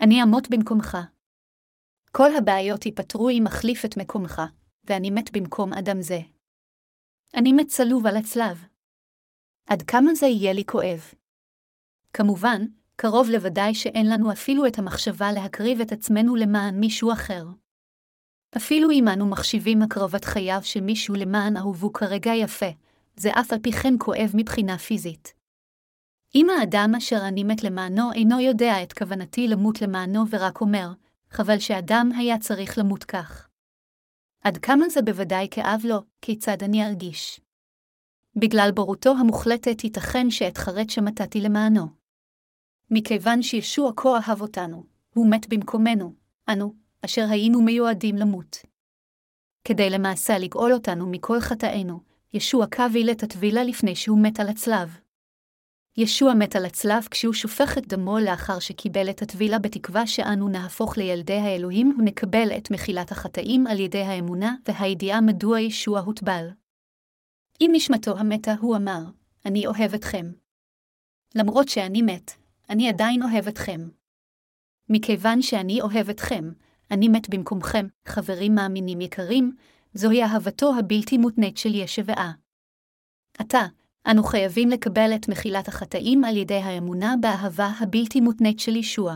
[0.00, 0.96] אני אמות במקומך.
[2.12, 4.42] כל הבעיות ייפתרו אם אחליף את מקומך,
[4.84, 6.18] ואני מת במקום אדם זה.
[7.36, 8.64] אני מת צלוב על הצלב.
[9.66, 11.00] עד כמה זה יהיה לי כואב?
[12.12, 12.62] כמובן,
[12.96, 17.44] קרוב לוודאי שאין לנו אפילו את המחשבה להקריב את עצמנו למען מישהו אחר.
[18.56, 22.70] אפילו אם אנו מחשיבים הקרבת חייו של מישהו למען אהובו כרגע יפה,
[23.16, 25.34] זה אף על פי כן כואב מבחינה פיזית.
[26.34, 30.92] אם האדם אשר אני מת למענו אינו יודע את כוונתי למות למענו ורק אומר,
[31.30, 33.48] חבל שאדם היה צריך למות כך.
[34.40, 37.40] עד כמה זה בוודאי כאב לו, כיצד אני ארגיש.
[38.36, 41.86] בגלל בורותו המוחלטת ייתכן שאתחרט שמתתי למענו.
[42.90, 44.84] מכיוון שישוע כה אהב אותנו,
[45.14, 46.14] הוא מת במקומנו,
[46.48, 48.58] אנו, אשר היינו מיועדים למות.
[49.64, 52.00] כדי למעשה לגאול אותנו מכל חטאינו,
[52.32, 54.96] ישוע קביל את הטבילה לפני שהוא מת על הצלב.
[55.96, 60.98] ישוע מת על הצלב כשהוא שופך את דמו לאחר שקיבל את הטבילה בתקווה שאנו נהפוך
[60.98, 66.48] לילדי האלוהים ונקבל את מחילת החטאים על ידי האמונה והידיעה מדוע ישוע הוטבל.
[67.60, 69.02] עם נשמתו המתה הוא אמר,
[69.46, 70.32] אני אוהב אתכם.
[71.34, 72.30] למרות שאני מת,
[72.70, 73.88] אני עדיין אוהב אתכם.
[74.88, 76.44] מכיוון שאני אוהב אתכם,
[76.90, 79.56] אני מת במקומכם, חברים מאמינים יקרים,
[79.94, 82.32] זוהי אהבתו הבלתי מותנית של ישבעה.
[83.38, 83.66] עתה,
[84.10, 89.14] אנו חייבים לקבל את מחילת החטאים על ידי האמונה באהבה הבלתי מותנית של ישוע.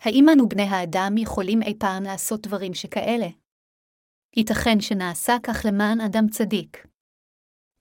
[0.00, 3.28] האם אנו בני האדם יכולים אי פעם לעשות דברים שכאלה?
[4.36, 6.86] ייתכן שנעשה כך למען אדם צדיק.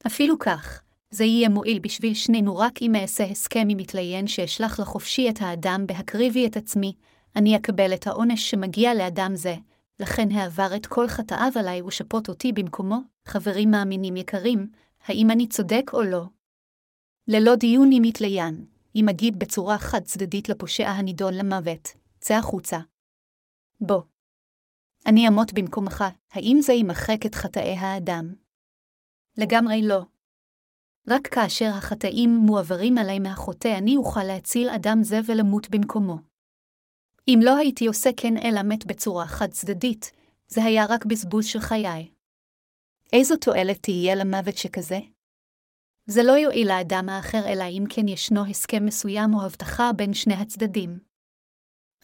[0.08, 5.30] אפילו כך, זה יהיה מועיל בשביל שנינו רק אם אעשה הסכם עם מתליין שאשלח לחופשי
[5.30, 6.94] את האדם בהקריבי את עצמי,
[7.36, 9.56] אני אקבל את העונש שמגיע לאדם זה,
[10.00, 14.68] לכן העבר את כל חטאיו עליי ושפוט אותי במקומו, חברים מאמינים יקרים,
[15.06, 16.24] האם אני צודק או לא?
[17.28, 18.66] ללא דיון עם מתליין,
[18.96, 21.88] אם אגיד בצורה חד צדדית לפושע הנידון למוות,
[22.20, 22.80] צא החוצה.
[23.82, 24.02] בוא.
[25.06, 28.34] אני אמות במקומך, האם זה ימחק את חטאי האדם?
[29.38, 30.02] לגמרי לא.
[31.08, 36.31] רק כאשר החטאים מועברים עלי מהחוטא אני אוכל להציל אדם זה ולמות במקומו.
[37.28, 40.12] אם לא הייתי עושה כן אלא מת בצורה חד צדדית,
[40.48, 42.12] זה היה רק בזבוז של חיי.
[43.14, 45.00] איזו תועלת תהיה למוות שכזה?
[46.06, 50.34] זה לא יועיל לאדם האחר אלא אם כן ישנו הסכם מסוים או הבטחה בין שני
[50.34, 51.00] הצדדים.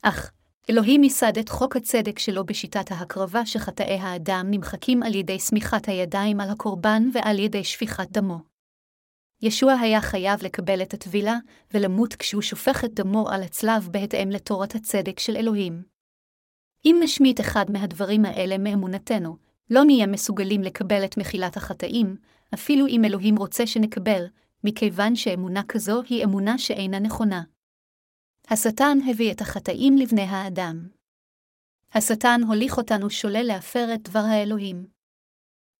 [0.01, 0.32] אך,
[0.70, 6.39] אלוהים ייסד את חוק הצדק שלו בשיטת ההקרבה שחטאי האדם נמחקים על ידי סמיכת הידיים
[6.39, 8.57] על הקורבן ועל ידי שפיכת דמו.
[9.41, 11.38] ישוע היה חייב לקבל את הטבילה
[11.73, 15.83] ולמות כשהוא שופך את דמו על הצלב בהתאם לתורת הצדק של אלוהים.
[16.85, 19.38] אם נשמיט אחד מהדברים האלה מאמונתנו,
[19.69, 22.17] לא נהיה מסוגלים לקבל את מחילת החטאים,
[22.53, 24.25] אפילו אם אלוהים רוצה שנקבל,
[24.63, 27.43] מכיוון שאמונה כזו היא אמונה שאינה נכונה.
[28.49, 30.88] השטן הביא את החטאים לבני האדם.
[31.93, 34.88] השטן הוליך אותנו שולל להפר את דבר האלוהים.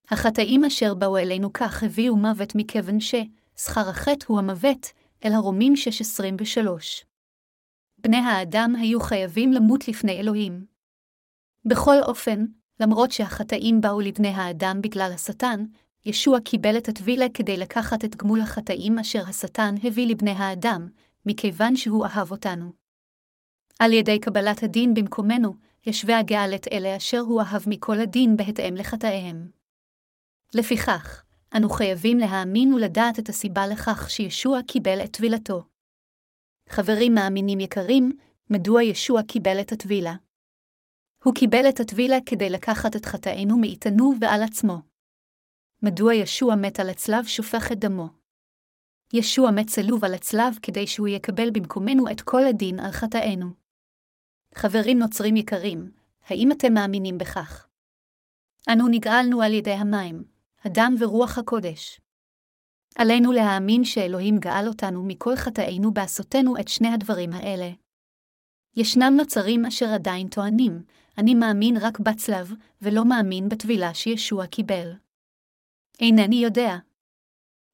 [0.10, 3.00] החטאים אשר באו אלינו כך הביאו מוות מכיוון
[3.60, 4.92] ששכר החטא הוא המוות,
[5.26, 5.74] אל הרומים
[6.64, 7.06] 6.23.
[7.98, 10.66] בני האדם היו חייבים למות לפני אלוהים.
[11.66, 12.46] בכל אופן,
[12.80, 15.66] למרות שהחטאים באו לבני האדם בגלל השטן,
[16.06, 20.88] ישוע קיבל את הטבילה כדי לקחת את גמול החטאים אשר השטן הביא לבני האדם,
[21.26, 22.72] מכיוון שהוא אהב אותנו.
[23.80, 25.54] על ידי קבלת הדין במקומנו,
[25.86, 29.52] ישווה הגאל את אלה אשר הוא אהב מכל הדין בהתאם לחטאיהם.
[30.54, 31.24] לפיכך,
[31.58, 35.64] אנו חייבים להאמין ולדעת את הסיבה לכך שישוע קיבל את טבילתו.
[36.70, 38.18] חברים מאמינים יקרים,
[38.50, 40.16] מדוע ישוע קיבל את הטבילה?
[41.24, 44.78] הוא קיבל את הטבילה כדי לקחת את חטאינו מאיתנו ועל עצמו.
[45.84, 48.08] מדוע ישוע מת על הצלב שופך את דמו?
[49.14, 53.46] ישוע מת צלוב על הצלב כדי שהוא יקבל במקומנו את כל הדין על חטאינו.
[54.56, 55.92] חברים נוצרים יקרים,
[56.26, 57.68] האם אתם מאמינים בכך?
[58.74, 62.02] אנו נגאלנו על ידי המים, הדם ורוח הקודש.
[62.96, 67.70] עלינו להאמין שאלוהים גאל אותנו מכל חטאינו בעשותנו את שני הדברים האלה.
[68.76, 70.84] ישנם נוצרים אשר עדיין טוענים,
[71.18, 72.52] אני מאמין רק בצלב,
[72.82, 74.94] ולא מאמין בטבילה שישוע קיבל.
[76.00, 76.76] אינני יודע.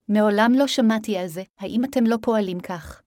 [0.08, 3.02] מעולם לא שמעתי על זה, האם אתם לא פועלים כך?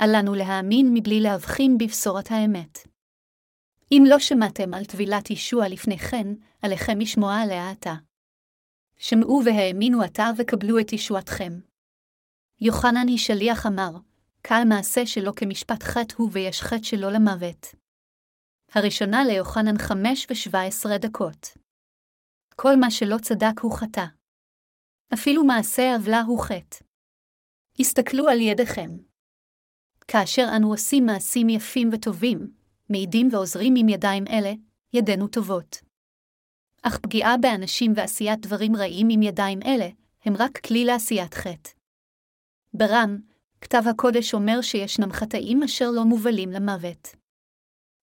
[0.00, 2.78] אל לנו להאמין מבלי להבחין בבשורת האמת.
[3.92, 6.26] אם לא שמעתם על טבילת ישוע לפני כן,
[6.62, 7.94] עליכם לשמוע עליה עתה.
[8.98, 11.52] שמעו והאמינו עתה וקבלו את ישועתכם.
[12.60, 13.90] יוחנן היא שליח אמר,
[14.42, 17.66] קל מעשה שלא כמשפט חטא הוא ויש חטא שלא למוות.
[18.74, 21.48] הראשונה ליוחנן חמש ושבע עשרה דקות.
[22.56, 24.04] כל מה שלא צדק הוא חטא.
[25.14, 26.84] אפילו מעשה עוולה הוא חטא.
[27.80, 28.90] הסתכלו על ידיכם.
[30.08, 32.52] כאשר אנו עושים מעשים יפים וטובים,
[32.90, 34.52] מעידים ועוזרים עם ידיים אלה,
[34.92, 35.91] ידינו טובות.
[36.82, 39.88] אך פגיעה באנשים ועשיית דברים רעים עם ידיים אלה,
[40.24, 41.70] הם רק כלי לעשיית חטא.
[42.74, 43.18] ברם,
[43.60, 47.08] כתב הקודש אומר שישנם חטאים אשר לא מובלים למוות.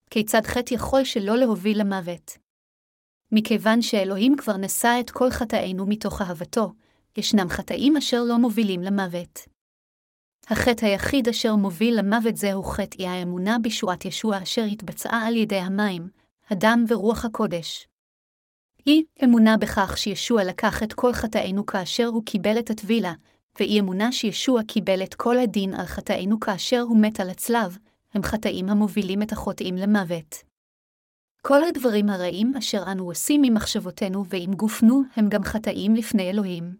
[0.10, 2.38] כיצד חטא יכול שלא להוביל למוות?
[3.32, 6.74] מכיוון שאלוהים כבר נשא את כל חטאינו מתוך אהבתו,
[7.18, 9.40] ישנם חטאים אשר לא מובילים למוות.
[10.48, 15.60] החטא היחיד אשר מוביל למוות זהו חטא אי האמונה בישועת ישוע אשר התבצעה על ידי
[15.60, 16.10] המים,
[16.50, 17.89] הדם ורוח הקודש.
[18.88, 23.14] אי אמונה בכך שישוע לקח את כל חטאינו כאשר הוא קיבל את הטבילה,
[23.60, 27.78] ואי אמונה שישוע קיבל את כל הדין על חטאינו כאשר הוא מת על הצלב,
[28.14, 30.36] הם חטאים המובילים את החוטאים למוות.
[31.42, 36.76] כל הדברים הרעים אשר אנו עושים עם מחשבותינו ועם גופנו הם גם חטאים לפני אלוהים.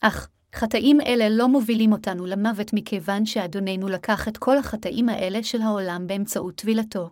[0.00, 5.62] אך, חטאים אלה לא מובילים אותנו למוות מכיוון שאדוננו לקח את כל החטאים האלה של
[5.62, 7.10] העולם באמצעות טבילתו.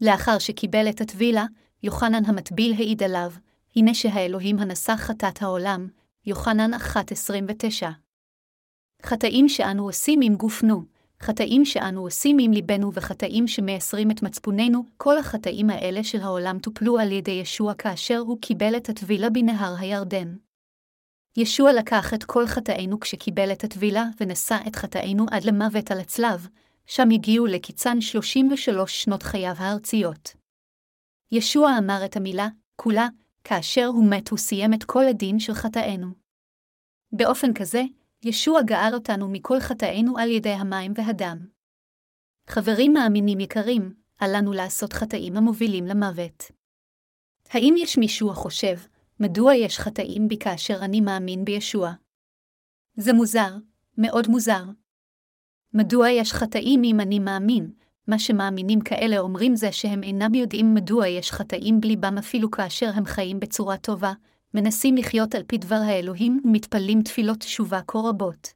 [0.00, 1.44] לאחר שקיבל את הטבילה,
[1.82, 3.32] יוחנן המטביל העיד עליו,
[3.76, 5.88] הנה שהאלוהים הנשא חטאת העולם,
[6.26, 7.86] יוחנן 1.29.
[9.02, 10.82] חטאים שאנו עושים עם גופנו,
[11.20, 16.98] חטאים שאנו עושים עם ליבנו וחטאים שמייסרים את מצפוננו, כל החטאים האלה של העולם טופלו
[16.98, 20.36] על ידי ישוע כאשר הוא קיבל את הטבילה בנהר הירדן.
[21.36, 26.48] ישוע לקח את כל חטאינו כשקיבל את הטבילה ונשא את חטאינו עד למוות על הצלב,
[26.86, 30.45] שם הגיעו לקיצן 33 שנות חייו הארציות.
[31.32, 33.08] ישוע אמר את המילה, כולה,
[33.44, 36.06] כאשר הוא מת הוא סיים את כל הדין של חטאינו.
[37.12, 37.82] באופן כזה,
[38.22, 41.46] ישוע גאל אותנו מכל חטאינו על ידי המים והדם.
[42.48, 46.44] חברים מאמינים יקרים, אל לנו לעשות חטאים המובילים למוות.
[47.50, 48.76] האם יש מישהו החושב,
[49.20, 51.92] מדוע יש חטאים בי כאשר אני מאמין בישוע?
[52.96, 53.56] זה מוזר,
[53.98, 54.64] מאוד מוזר.
[55.74, 57.72] מדוע יש חטאים אם אני מאמין,
[58.08, 63.04] מה שמאמינים כאלה אומרים זה שהם אינם יודעים מדוע יש חטאים בליבם אפילו כאשר הם
[63.04, 64.12] חיים בצורה טובה,
[64.54, 68.52] מנסים לחיות על פי דבר האלוהים ומתפללים תפילות תשובה כה רבות.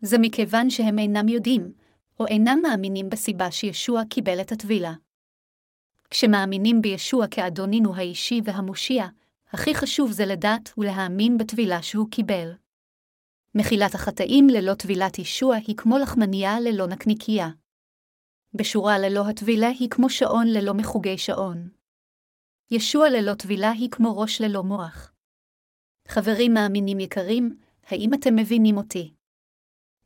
[0.00, 1.72] זה מכיוון שהם אינם יודעים,
[2.20, 4.92] או אינם מאמינים בסיבה שישוע קיבל את הטבילה.
[6.10, 9.06] כשמאמינים בישוע כאדונינו האישי והמושיע,
[9.52, 12.52] הכי חשוב זה לדעת ולהאמין בטבילה שהוא קיבל.
[13.54, 17.48] מחילת החטאים ללא טבילת ישוע היא כמו לחמניה ללא נקניקייה.
[18.54, 21.68] בשורה ללא הטבילה היא כמו שעון ללא מחוגי שעון.
[22.70, 25.12] ישוע ללא טבילה היא כמו ראש ללא מוח.
[26.08, 29.12] חברים מאמינים יקרים, האם אתם מבינים אותי?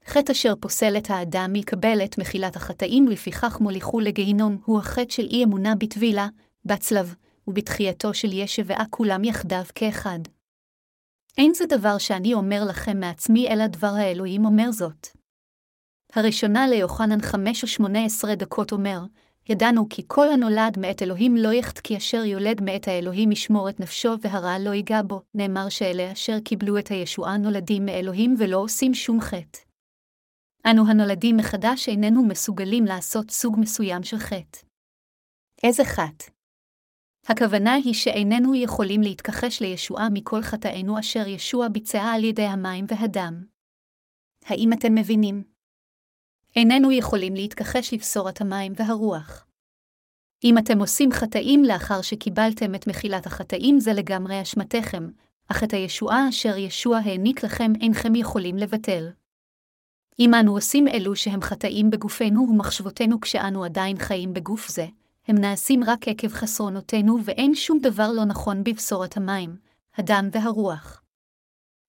[0.06, 5.26] חטא אשר פוסל את האדם מקבל את מחילת החטאים ולפיכך מוליכו לגיהינום הוא החטא של
[5.30, 6.28] אי אמונה בטבילה,
[6.64, 7.14] בצלב,
[7.48, 10.18] ובתחייתו של ישבעה כולם יחדיו כאחד.
[11.38, 15.15] אין זה דבר שאני אומר לכם מעצמי, אלא דבר האלוהים אומר זאת.
[16.16, 19.00] הראשונה ליוחנן חמש או שמונה עשרה דקות אומר,
[19.48, 23.80] ידענו כי כל הנולד מאת אלוהים לא יחט כי אשר יולד מאת האלוהים ישמור את
[23.80, 28.94] נפשו והרע לא ייגע בו, נאמר שאלה אשר קיבלו את הישועה נולדים מאלוהים ולא עושים
[28.94, 29.58] שום חטא.
[30.70, 34.58] אנו הנולדים מחדש איננו מסוגלים לעשות סוג מסוים של חטא.
[35.62, 36.24] איזה חטא?
[37.28, 43.44] הכוונה היא שאיננו יכולים להתכחש לישועה מכל חטאינו אשר ישוע ביצע על ידי המים והדם.
[44.46, 45.55] האם אתם מבינים?
[46.56, 49.46] איננו יכולים להתכחש לבשורת המים והרוח.
[50.44, 55.08] אם אתם עושים חטאים לאחר שקיבלתם את מחילת החטאים זה לגמרי אשמתכם,
[55.48, 59.08] אך את הישועה אשר ישוע העניק לכם אינכם יכולים לבטל.
[60.18, 64.86] אם אנו עושים אלו שהם חטאים בגופנו ומחשבותינו כשאנו עדיין חיים בגוף זה,
[65.28, 69.56] הם נעשים רק עקב חסרונותינו ואין שום דבר לא נכון בבשורת המים,
[69.96, 71.02] הדם והרוח.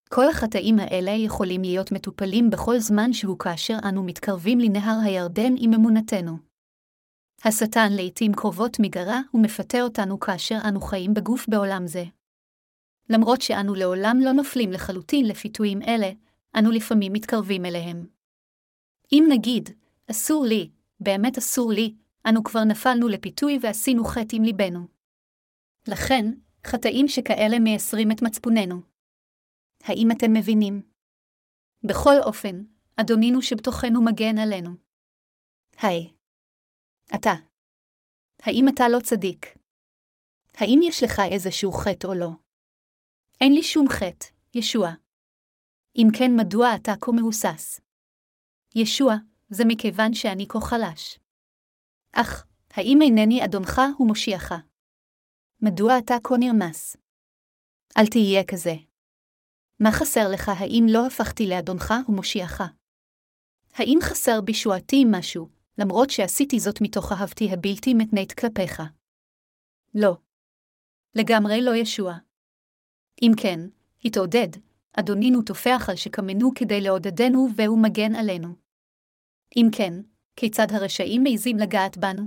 [0.10, 5.74] כל החטאים האלה יכולים להיות מטופלים בכל זמן שהוא כאשר אנו מתקרבים לנהר הירדן עם
[5.74, 6.38] אמונתנו.
[7.44, 12.04] השטן לעתים קרובות מגרה ומפתה אותנו כאשר אנו חיים בגוף בעולם זה.
[13.10, 16.12] למרות שאנו לעולם לא נופלים לחלוטין לפיתויים אלה,
[16.58, 18.06] אנו לפעמים מתקרבים אליהם.
[19.12, 19.70] אם נגיד,
[20.12, 21.96] אסור לי, באמת אסור לי,
[22.30, 24.88] אנו כבר נפלנו לפיתוי ועשינו חטא עם ליבנו.
[25.88, 26.32] לכן,
[26.68, 28.97] חטאים שכאלה מייסרים את מצפוננו.
[29.88, 30.82] האם אתם מבינים?
[31.84, 32.64] בכל אופן,
[32.96, 34.70] אדונינו שבתוכנו מגן עלינו.
[35.82, 36.14] היי.
[37.16, 37.34] אתה.
[38.42, 39.46] האם אתה לא צדיק?
[40.54, 42.30] האם יש לך איזשהו חטא או לא?
[43.42, 44.26] אין לי שום חטא,
[44.56, 44.90] ישוע.
[45.96, 47.82] אם כן, מדוע אתה כה מהוסס?
[48.76, 49.14] ישוע,
[49.50, 51.20] זה מכיוון שאני כה חלש.
[52.12, 54.52] אך, האם אינני אדונך ומושיעך?
[55.62, 56.98] מדוע אתה כה נרמס?
[57.98, 58.87] אל תהיה כזה.
[59.80, 62.62] מה חסר לך האם לא הפכתי לאדונך ומושיעך?
[63.74, 68.82] האם חסר בישועתי משהו, למרות שעשיתי זאת מתוך אהבתי הבלתי מתנית כלפיך?
[69.94, 70.18] לא.
[71.16, 72.14] לגמרי לא ישוע.
[73.22, 73.60] אם כן,
[74.06, 74.48] התעודד,
[74.94, 78.48] אדונינו טופח על שקמנו כדי לעודדנו והוא מגן עלינו.
[79.58, 79.94] אם כן,
[80.36, 82.24] כיצד הרשעים מעזים לגעת בנו?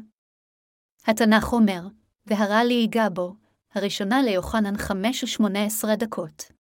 [1.07, 1.89] התנ"ך אומר,
[2.27, 3.37] והרע לי ייגע בו,
[3.75, 6.60] הראשונה ליוחנן חמש ושמונה עשרה דקות.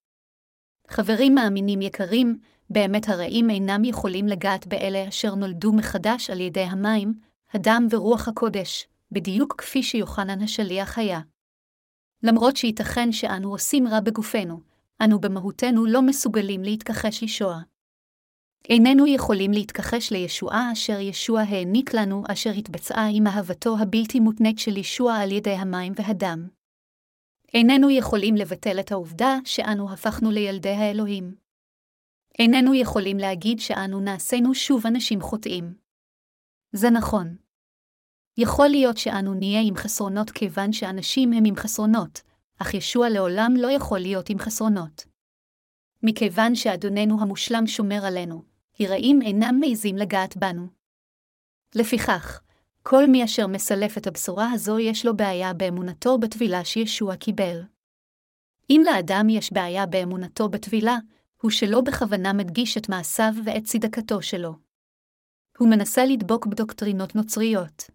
[0.90, 2.38] חברים מאמינים יקרים,
[2.70, 7.14] באמת הרעים אינם יכולים לגעת באלה אשר נולדו מחדש על ידי המים,
[7.52, 11.20] הדם ורוח הקודש, בדיוק כפי שיוחנן השליח היה.
[12.22, 14.60] למרות שייתכן שאנו עושים רע בגופנו,
[15.02, 17.60] אנו במהותנו לא מסוגלים להתכחש ישועה.
[18.68, 24.76] איננו יכולים להתכחש לישועה אשר ישוע העניק לנו, אשר התבצעה עם אהבתו הבלתי מותנית של
[24.76, 26.59] ישוע על ידי המים והדם.
[27.54, 31.34] איננו יכולים לבטל את העובדה שאנו הפכנו לילדי האלוהים.
[32.38, 35.74] איננו יכולים להגיד שאנו נעשינו שוב אנשים חוטאים.
[36.72, 37.36] זה נכון.
[38.36, 42.22] יכול להיות שאנו נהיה עם חסרונות כיוון שאנשים הם עם חסרונות,
[42.58, 45.04] אך ישוע לעולם לא יכול להיות עם חסרונות.
[46.02, 48.42] מכיוון שאדוננו המושלם שומר עלינו,
[48.80, 50.66] הרעים אינם מעזים לגעת בנו.
[51.74, 52.40] לפיכך,
[52.82, 57.62] כל מי אשר מסלף את הבשורה הזו יש לו בעיה באמונתו בטבילה שישוע קיבל.
[58.70, 60.96] אם לאדם יש בעיה באמונתו בטבילה,
[61.42, 64.54] הוא שלא בכוונה מדגיש את מעשיו ואת צדקתו שלו.
[65.58, 67.90] הוא מנסה לדבוק בדוקטרינות נוצריות.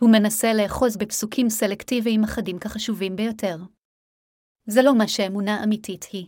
[0.00, 3.56] הוא מנסה לאחוז בפסוקים סלקטיביים אחדים כחשובים ביותר.
[4.66, 6.26] זה לא מה שאמונה אמיתית היא.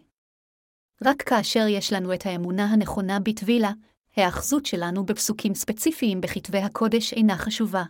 [1.05, 3.73] רק כאשר יש לנו את האמונה הנכונה בטבילה,
[4.17, 7.85] ההאחזות שלנו בפסוקים ספציפיים בכתבי הקודש אינה חשובה.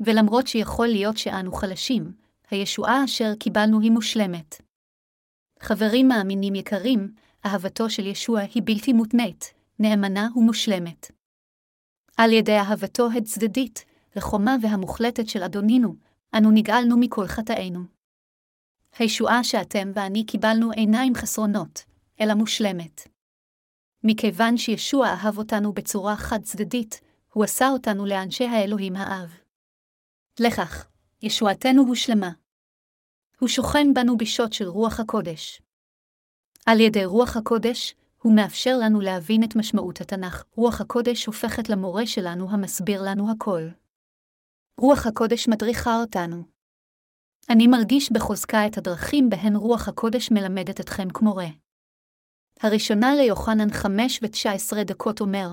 [0.00, 2.12] ולמרות שיכול להיות שאנו חלשים,
[2.50, 4.62] הישועה אשר קיבלנו היא מושלמת.
[5.60, 7.14] חברים מאמינים יקרים,
[7.46, 11.10] אהבתו של ישוע היא בלתי מותנית, נאמנה ומושלמת.
[12.16, 13.84] על ידי אהבתו הצדדית,
[14.16, 15.96] לחומה והמוחלטת של אדונינו,
[16.34, 17.80] אנו נגאלנו מכל חטאינו.
[18.98, 21.84] הישועה שאתם ואני קיבלנו אינה עם חסרונות,
[22.20, 23.11] אלא מושלמת.
[24.04, 27.00] מכיוון שישוע אהב אותנו בצורה חד-צדדית,
[27.32, 29.34] הוא עשה אותנו לאנשי האלוהים האב.
[30.40, 30.86] לכך,
[31.22, 32.30] ישועתנו הושלמה.
[33.40, 35.62] הוא שוכן בנו בשעות של רוח הקודש.
[36.66, 40.44] על ידי רוח הקודש, הוא מאפשר לנו להבין את משמעות התנ"ך.
[40.56, 43.68] רוח הקודש הופכת למורה שלנו המסביר לנו הכל.
[44.78, 46.42] רוח הקודש מדריכה אותנו.
[47.50, 51.46] אני מרגיש בחוזקה את הדרכים בהן רוח הקודש מלמדת אתכם כמורה.
[52.62, 55.48] הראשונה ליוחנן חמש ותשע עשרה דקות אומר,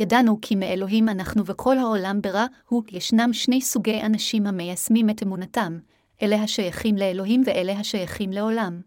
[0.00, 5.78] ידענו כי מאלוהים אנחנו וכל העולם ברע הוא, ישנם שני סוגי אנשים המיישמים את אמונתם,
[6.22, 8.80] אלה השייכים לאלוהים ואלה השייכים לעולם.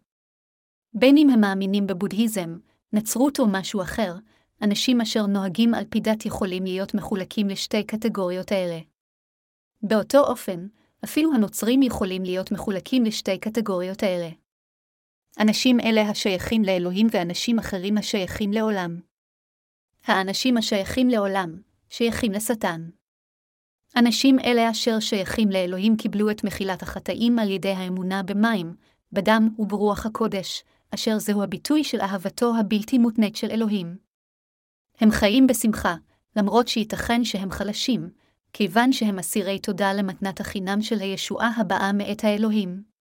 [0.94, 2.58] בין אם הם מאמינים בבודהיזם,
[2.94, 4.16] נצרות או משהו אחר,
[4.62, 8.80] אנשים אשר נוהגים על פי דת יכולים להיות מחולקים לשתי קטגוריות אלה.
[9.82, 10.68] באותו אופן,
[11.04, 14.30] אפילו הנוצרים יכולים להיות מחולקים לשתי קטגוריות אלה.
[15.40, 19.00] אנשים אלה השייכים לאלוהים ואנשים אחרים השייכים לעולם.
[20.06, 22.90] האנשים השייכים לעולם, שייכים לשטן.
[23.96, 28.76] אנשים אלה אשר שייכים לאלוהים קיבלו את מחילת החטאים על ידי האמונה במים,
[29.12, 33.98] בדם וברוח הקודש, אשר זהו הביטוי של אהבתו הבלתי מותנית של אלוהים.
[35.00, 35.96] הם חיים בשמחה,
[36.36, 38.10] למרות שייתכן שהם חלשים,
[38.54, 42.97] כיוון שהם אסירי תודה למתנת החינם של הישועה הבאה מאת האלוהים.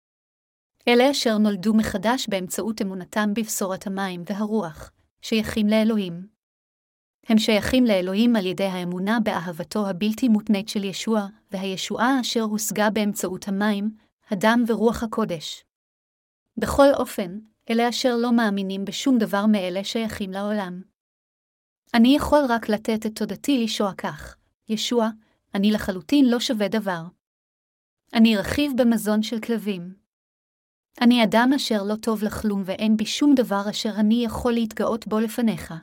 [0.87, 4.91] אלה אשר נולדו מחדש באמצעות אמונתם בבשורת המים והרוח,
[5.21, 6.27] שייכים לאלוהים.
[7.29, 13.47] הם שייכים לאלוהים על ידי האמונה באהבתו הבלתי מותנית של ישוע, והישועה אשר הושגה באמצעות
[13.47, 13.91] המים,
[14.29, 15.63] הדם ורוח הקודש.
[16.57, 17.39] בכל אופן,
[17.69, 20.81] אלה אשר לא מאמינים בשום דבר מאלה שייכים לעולם.
[21.93, 24.35] אני יכול רק לתת את תודתי לישוע כך,
[24.69, 25.09] ישוע,
[25.53, 27.01] אני לחלוטין לא שווה דבר.
[28.13, 30.06] אני רכיב במזון של כלבים.
[31.01, 35.19] אני אדם אשר לא טוב לכלום ואין בי שום דבר אשר אני יכול להתגאות בו
[35.19, 35.73] לפניך.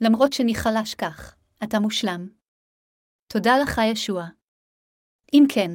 [0.00, 2.28] למרות שאני חלש כך, אתה מושלם.
[3.26, 4.26] תודה לך, ישוע.
[5.34, 5.70] אם כן,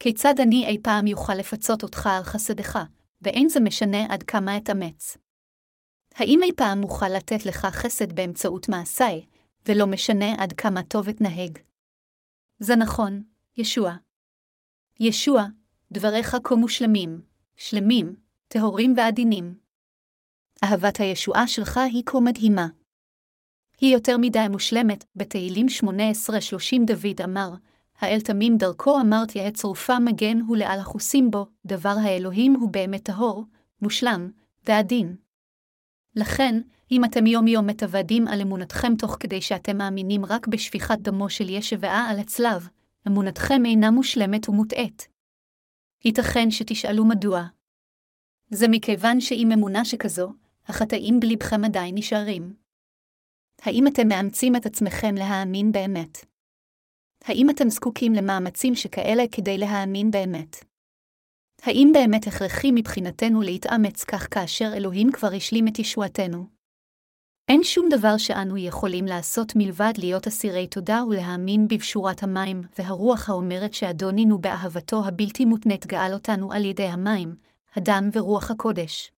[0.00, 2.78] כיצד אני אי פעם יוכל לפצות אותך על חסדך,
[3.22, 5.16] ואין זה משנה עד כמה אתאמץ.
[6.14, 9.26] האם אי פעם אוכל לתת לך חסד באמצעות מעשיי,
[9.68, 11.58] ולא משנה עד כמה טוב אתנהג?
[12.58, 13.22] זה נכון,
[13.56, 13.96] ישוע.
[15.00, 15.44] ישוע,
[15.92, 18.16] דבריך כה מושלמים, שלמים,
[18.48, 19.54] טהורים ועדינים.
[20.64, 22.66] אהבת הישועה שלך היא כה מדהימה.
[23.80, 25.86] היא יותר מדי מושלמת, בתהילים 18-30
[26.86, 27.54] דוד אמר,
[28.00, 33.02] האל תמים דרכו אמרת יעץ צרופה מגן הוא לעל החוסים בו, דבר האלוהים הוא באמת
[33.02, 33.44] טהור,
[33.82, 34.30] מושלם,
[34.66, 35.16] ועדין.
[36.16, 36.60] לכן,
[36.90, 42.10] אם אתם יום-יום מתוודים על אמונתכם תוך כדי שאתם מאמינים רק בשפיכת דמו של ישבעה
[42.10, 42.68] על הצלב,
[43.06, 45.13] אמונתכם אינה מושלמת ומוטעית.
[46.04, 47.42] ייתכן שתשאלו מדוע.
[48.50, 50.32] זה מכיוון שעם אמונה שכזו,
[50.66, 52.56] החטאים בלבכם עדיין נשארים.
[53.62, 56.18] האם אתם מאמצים את עצמכם להאמין באמת?
[57.24, 60.56] האם אתם זקוקים למאמצים שכאלה כדי להאמין באמת?
[61.62, 66.53] האם באמת הכרחי מבחינתנו להתאמץ כך כאשר אלוהים כבר השלים את ישועתנו?
[67.48, 73.74] אין שום דבר שאנו יכולים לעשות מלבד להיות אסירי תודה ולהאמין בבשורת המים, והרוח האומרת
[73.74, 77.36] שאדונינו באהבתו הבלתי מותנית גאל אותנו על ידי המים,
[77.74, 79.12] הדם ורוח הקודש.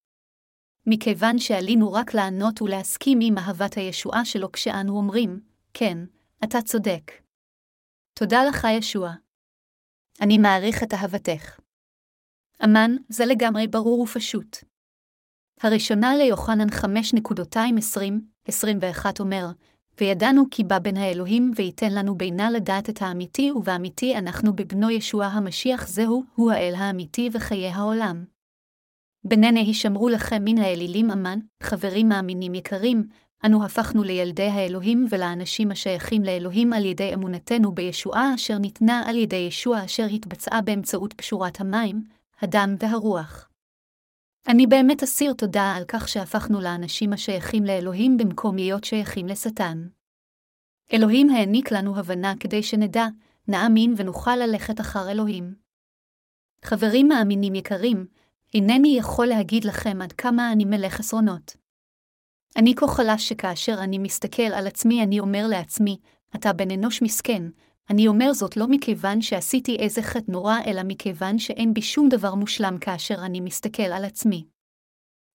[0.86, 5.40] מכיוון שעלינו רק לענות ולהסכים עם אהבת הישועה שלו כשאנו אומרים,
[5.74, 5.98] כן,
[6.44, 7.12] אתה צודק.
[8.14, 9.12] תודה לך, ישוע.
[10.20, 11.60] אני מעריך את אהבתך.
[12.64, 14.56] אמן, זה לגמרי ברור ופשוט.
[15.62, 19.46] הראשונה ליוחנן 5.220-21 אומר,
[20.00, 25.26] וידענו כי בא בין האלוהים וייתן לנו בינה לדעת את האמיתי, ובאמיתי אנחנו בבנו ישוע
[25.26, 28.24] המשיח זהו, הוא האל האמיתי וחיי העולם.
[29.24, 33.08] בננה הישמרו לכם מן האלילים אמן, חברים מאמינים יקרים,
[33.44, 39.36] אנו הפכנו לילדי האלוהים ולאנשים השייכים לאלוהים על ידי אמונתנו בישועה אשר ניתנה על ידי
[39.36, 42.02] ישוע אשר התבצעה באמצעות פשורת המים,
[42.42, 43.48] הדם והרוח.
[44.48, 49.88] אני באמת אסיר תודה על כך שהפכנו לאנשים השייכים לאלוהים במקום להיות שייכים לשטן.
[50.92, 53.06] אלוהים העניק לנו הבנה כדי שנדע,
[53.48, 55.54] נאמין ונוכל ללכת אחר אלוהים.
[56.64, 58.06] חברים מאמינים יקרים,
[58.54, 61.56] אינני יכול להגיד לכם עד כמה אני מלא חסרונות.
[62.56, 65.98] אני כה חלש שכאשר אני מסתכל על עצמי אני אומר לעצמי,
[66.36, 67.42] אתה בן אנוש מסכן,
[67.90, 72.34] אני אומר זאת לא מכיוון שעשיתי איזה חטא נורא, אלא מכיוון שאין בי שום דבר
[72.34, 74.46] מושלם כאשר אני מסתכל על עצמי.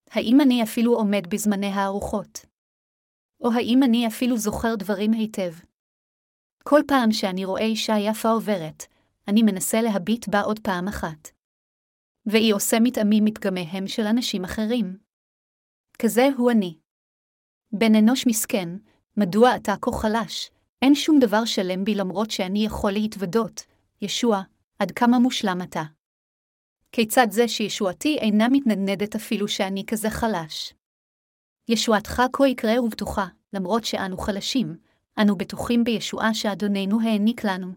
[0.10, 2.46] האם אני אפילו עומד בזמני הארוחות?
[3.42, 5.52] או האם אני אפילו זוכר דברים היטב?
[6.64, 8.84] כל פעם שאני רואה אישה יפה עוברת,
[9.28, 11.30] אני מנסה להביט בה עוד פעם אחת.
[12.26, 14.98] והיא עושה מטעמים מתגמיהם של אנשים אחרים.
[16.00, 16.78] כזה הוא אני.
[17.72, 18.70] בן אנוש מסכן,
[19.18, 20.52] מדוע אתה כה חלש?
[20.82, 23.64] אין שום דבר שלם בי למרות שאני יכול להתוודות,
[24.02, 24.42] ישוע,
[24.80, 25.84] עד כמה מושלם אתה.
[26.92, 30.74] כיצד זה שישועתי אינה מתנדנדת אפילו שאני כזה חלש?
[31.68, 34.78] ישועתך כה יקרה ובטוחה, למרות שאנו חלשים,
[35.22, 37.72] אנו בטוחים בישועה שאדוננו העניק לנו.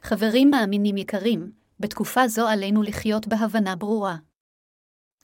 [0.00, 4.16] חברים מאמינים יקרים, בתקופה זו עלינו לחיות בהבנה ברורה.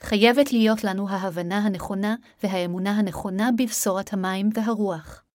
[0.01, 5.28] חייבת להיות לנו ההבנה הנכונה והאמונה הנכונה בבשורת המים והרוח.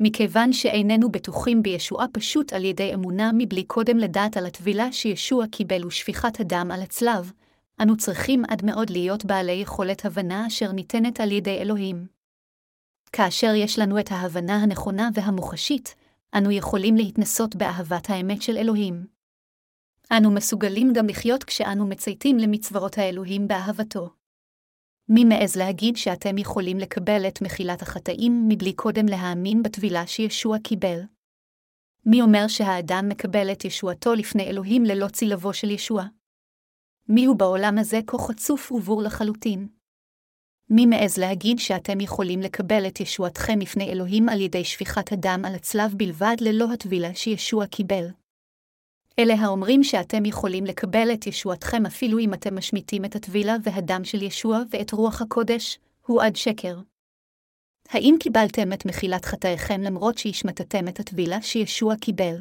[0.00, 5.86] מכיוון שאיננו בטוחים בישועה פשוט על ידי אמונה מבלי קודם לדעת על הטבילה שישוע קיבל
[5.86, 7.32] ושפיכת הדם על הצלב,
[7.82, 12.06] אנו צריכים עד מאוד להיות בעלי יכולת הבנה אשר ניתנת על ידי אלוהים.
[13.12, 15.94] כאשר יש לנו את ההבנה הנכונה והמוחשית,
[16.34, 19.06] אנו יכולים להתנסות באהבת האמת של אלוהים.
[20.12, 24.17] אנו מסוגלים גם לחיות כשאנו מצייתים למצוות האלוהים באהבתו.
[25.10, 31.00] מי מעז להגיד שאתם יכולים לקבל את מחילת החטאים מבלי קודם להאמין בטבילה שישוע קיבל?
[32.06, 36.04] מי אומר שהאדם מקבל את ישועתו לפני אלוהים ללא צילבו של ישוע?
[37.08, 39.68] מי הוא בעולם הזה כה חצוף ובור לחלוטין?
[40.70, 45.54] מי מעז להגיד שאתם יכולים לקבל את ישועתכם לפני אלוהים על ידי שפיכת הדם על
[45.54, 48.04] הצלב בלבד ללא הטבילה שישוע קיבל?
[49.18, 54.22] אלה האומרים שאתם יכולים לקבל את ישועתכם אפילו אם אתם משמיטים את הטבילה והדם של
[54.22, 56.78] ישוע ואת רוח הקודש, הוא עד שקר.
[57.88, 62.34] האם קיבלתם את מחילת חטאיכם למרות שהשמטתם את הטבילה שישוע קיבל?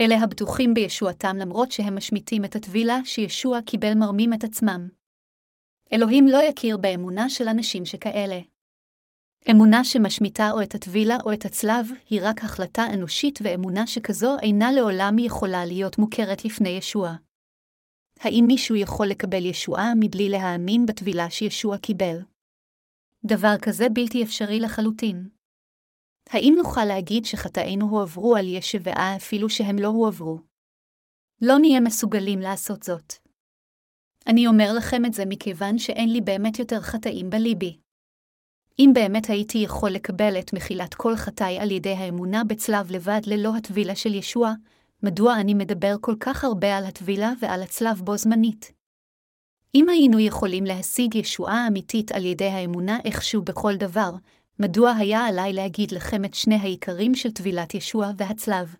[0.00, 4.88] אלה הבטוחים בישועתם למרות שהם משמיטים את הטבילה שישוע קיבל מרמים את עצמם.
[5.92, 8.40] אלוהים לא יכיר באמונה של אנשים שכאלה.
[9.50, 14.72] אמונה שמשמיטה או את הטבילה או את הצלב היא רק החלטה אנושית ואמונה שכזו אינה
[14.72, 17.16] לעולם יכולה להיות מוכרת לפני ישוע.
[18.20, 22.16] האם מישהו יכול לקבל ישועה מבלי להאמין בטבילה שישוע קיבל?
[23.24, 25.28] דבר כזה בלתי אפשרי לחלוטין.
[26.30, 30.38] האם נוכל להגיד שחטאינו הועברו על ישבעה אפילו שהם לא הועברו?
[31.42, 33.12] לא נהיה מסוגלים לעשות זאת.
[34.26, 37.78] אני אומר לכם את זה מכיוון שאין לי באמת יותר חטאים בליבי.
[38.78, 43.56] אם באמת הייתי יכול לקבל את מחילת כל חטאי על ידי האמונה בצלב לבד ללא
[43.56, 44.52] הטבילה של ישוע,
[45.02, 48.72] מדוע אני מדבר כל כך הרבה על הטבילה ועל הצלב בו זמנית?
[49.74, 54.10] אם היינו יכולים להשיג ישועה אמיתית על ידי האמונה איכשהו בכל דבר,
[54.58, 58.74] מדוע היה עליי להגיד לכם את שני העיקרים של טבילת ישוע והצלב?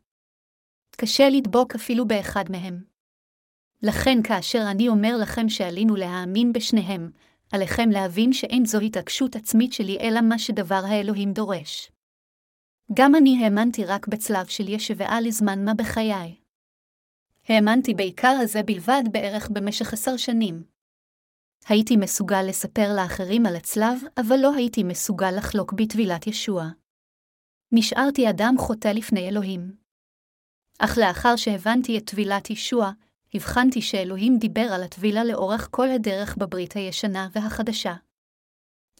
[0.97, 2.83] קשה לדבוק אפילו באחד מהם.
[3.83, 7.11] לכן כאשר אני אומר לכם שעלינו להאמין בשניהם,
[7.53, 11.91] עליכם להבין שאין זו התעקשות עצמית שלי אלא מה שדבר האלוהים דורש.
[12.95, 16.37] גם אני האמנתי רק בצלב של ישבעה לזמן מה בחיי.
[17.49, 20.63] האמנתי בעיקר הזה בלבד בערך במשך עשר שנים.
[21.69, 26.65] הייתי מסוגל לספר לאחרים על הצלב, אבל לא הייתי מסוגל לחלוק בטבילת ישוע.
[27.73, 29.77] נשארתי אדם חוטא לפני אלוהים.
[30.79, 32.91] אך לאחר שהבנתי את טבילת ישוע,
[33.35, 37.95] הבחנתי שאלוהים דיבר על הטבילה לאורך כל הדרך בברית הישנה והחדשה.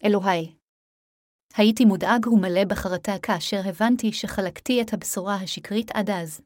[0.05, 0.55] אלוהי.
[1.55, 6.41] הייתי מודאג ומלא בחרטה כאשר הבנתי שחלקתי את הבשורה השקרית עד אז.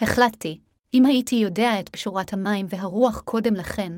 [0.00, 0.60] החלטתי,
[0.94, 3.92] אם הייתי יודע את בשורת המים והרוח קודם לכן,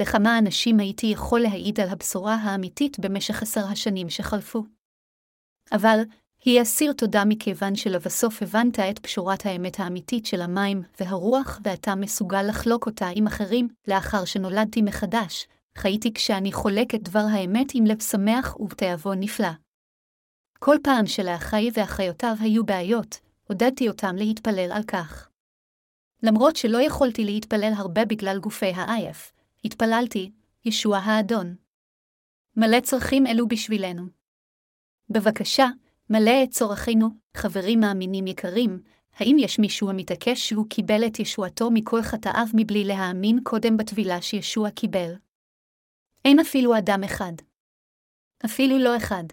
[0.00, 4.64] לכמה אנשים הייתי יכול להעיד על הבשורה האמיתית במשך עשר השנים שחלפו.
[5.72, 5.98] אבל,
[6.48, 12.42] היא אסיר תודה מכיוון שלבסוף הבנת את פשורת האמת האמיתית של המים והרוח, ואתה מסוגל
[12.42, 15.46] לחלוק אותה עם אחרים, לאחר שנולדתי מחדש,
[15.76, 19.48] חייתי כשאני חולק את דבר האמת עם לב שמח ובתיאבון נפלא.
[20.58, 25.28] כל פעם שלאחי ואחיותיו היו בעיות, עודדתי אותם להתפלל על כך.
[26.22, 29.32] למרות שלא יכולתי להתפלל הרבה בגלל גופי העייף,
[29.64, 30.30] התפללתי,
[30.64, 31.54] ישוע האדון.
[32.56, 34.06] מלא צרכים אלו בשבילנו.
[35.10, 35.66] בבקשה,
[36.10, 38.80] מלא את צורכינו, חברים מאמינים יקרים,
[39.16, 44.70] האם יש מישהו המתעקש שהוא קיבל את ישועתו מכל חטאיו מבלי להאמין קודם בטבילה שישוע
[44.70, 45.12] קיבל?
[46.24, 47.32] אין אפילו אדם אחד.
[48.44, 49.24] אפילו לא אחד.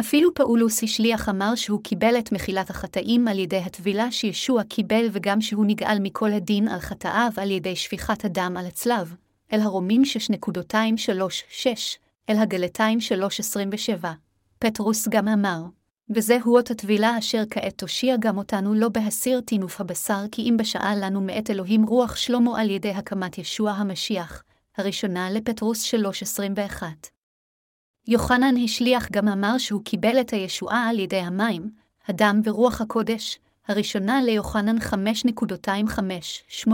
[0.00, 5.40] אפילו פאולוס השליח אמר שהוא קיבל את מחילת החטאים על ידי הטבילה שישוע קיבל וגם
[5.40, 9.14] שהוא נגאל מכל הדין על חטאיו על ידי שפיכת הדם על הצלב,
[9.52, 11.66] אל הרומים 6.26,
[12.30, 14.25] אל הגלתיים 3.27.
[14.66, 15.62] פטרוס גם אמר,
[16.10, 20.96] וזהו אות הטבילה אשר כעת תושיע גם אותנו לא בהסיר טינוף הבשר, כי אם בשעה
[20.96, 24.42] לנו מאת אלוהים רוח שלמה על ידי הקמת ישוע המשיח,
[24.76, 26.82] הראשונה לפטרוס 3.21.
[28.08, 31.70] יוחנן השליח גם אמר שהוא קיבל את הישועה על ידי המים,
[32.06, 33.38] הדם ורוח הקודש,
[33.68, 36.70] הראשונה ליוחנן 5.258.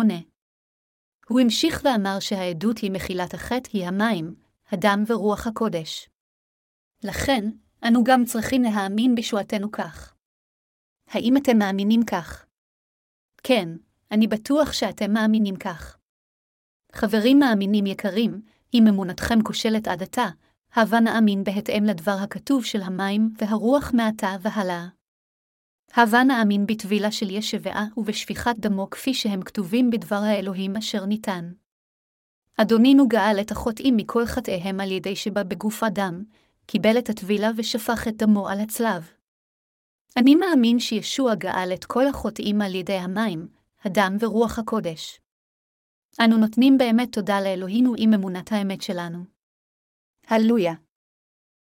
[1.29, 4.35] הוא המשיך ואמר שהעדות למחילת החטא היא המים,
[4.71, 6.09] הדם ורוח הקודש.
[7.05, 7.51] לכן,
[7.89, 10.15] אנו גם צריכים להאמין בשועתנו כך.
[11.09, 12.47] האם אתם מאמינים כך?
[13.43, 13.69] כן,
[14.11, 15.99] אני בטוח שאתם מאמינים כך.
[16.93, 18.43] חברים מאמינים יקרים,
[18.75, 20.27] אם אמונתכם כושלת עד עתה,
[20.75, 24.87] הבה נאמין בהתאם לדבר הכתוב של המים והרוח מעתה והלאה.
[25.95, 31.53] הבה נאמין בטבילה של ישבעה ובשפיכת דמו כפי שהם כתובים בדבר האלוהים אשר ניתן.
[32.57, 36.25] אדונינו גאל את החוטאים מכל חטאיהם על ידי שבא בגוף אדם,
[36.67, 39.11] קיבל את הטבילה ושפך את דמו על הצלב.
[40.17, 43.49] אני מאמין שישוע גאל את כל החוטאים על ידי המים,
[43.85, 45.21] הדם ורוח הקודש.
[46.25, 49.25] אנו נותנים באמת תודה לאלוהינו עם אמונת האמת שלנו.
[50.27, 50.73] הללויה.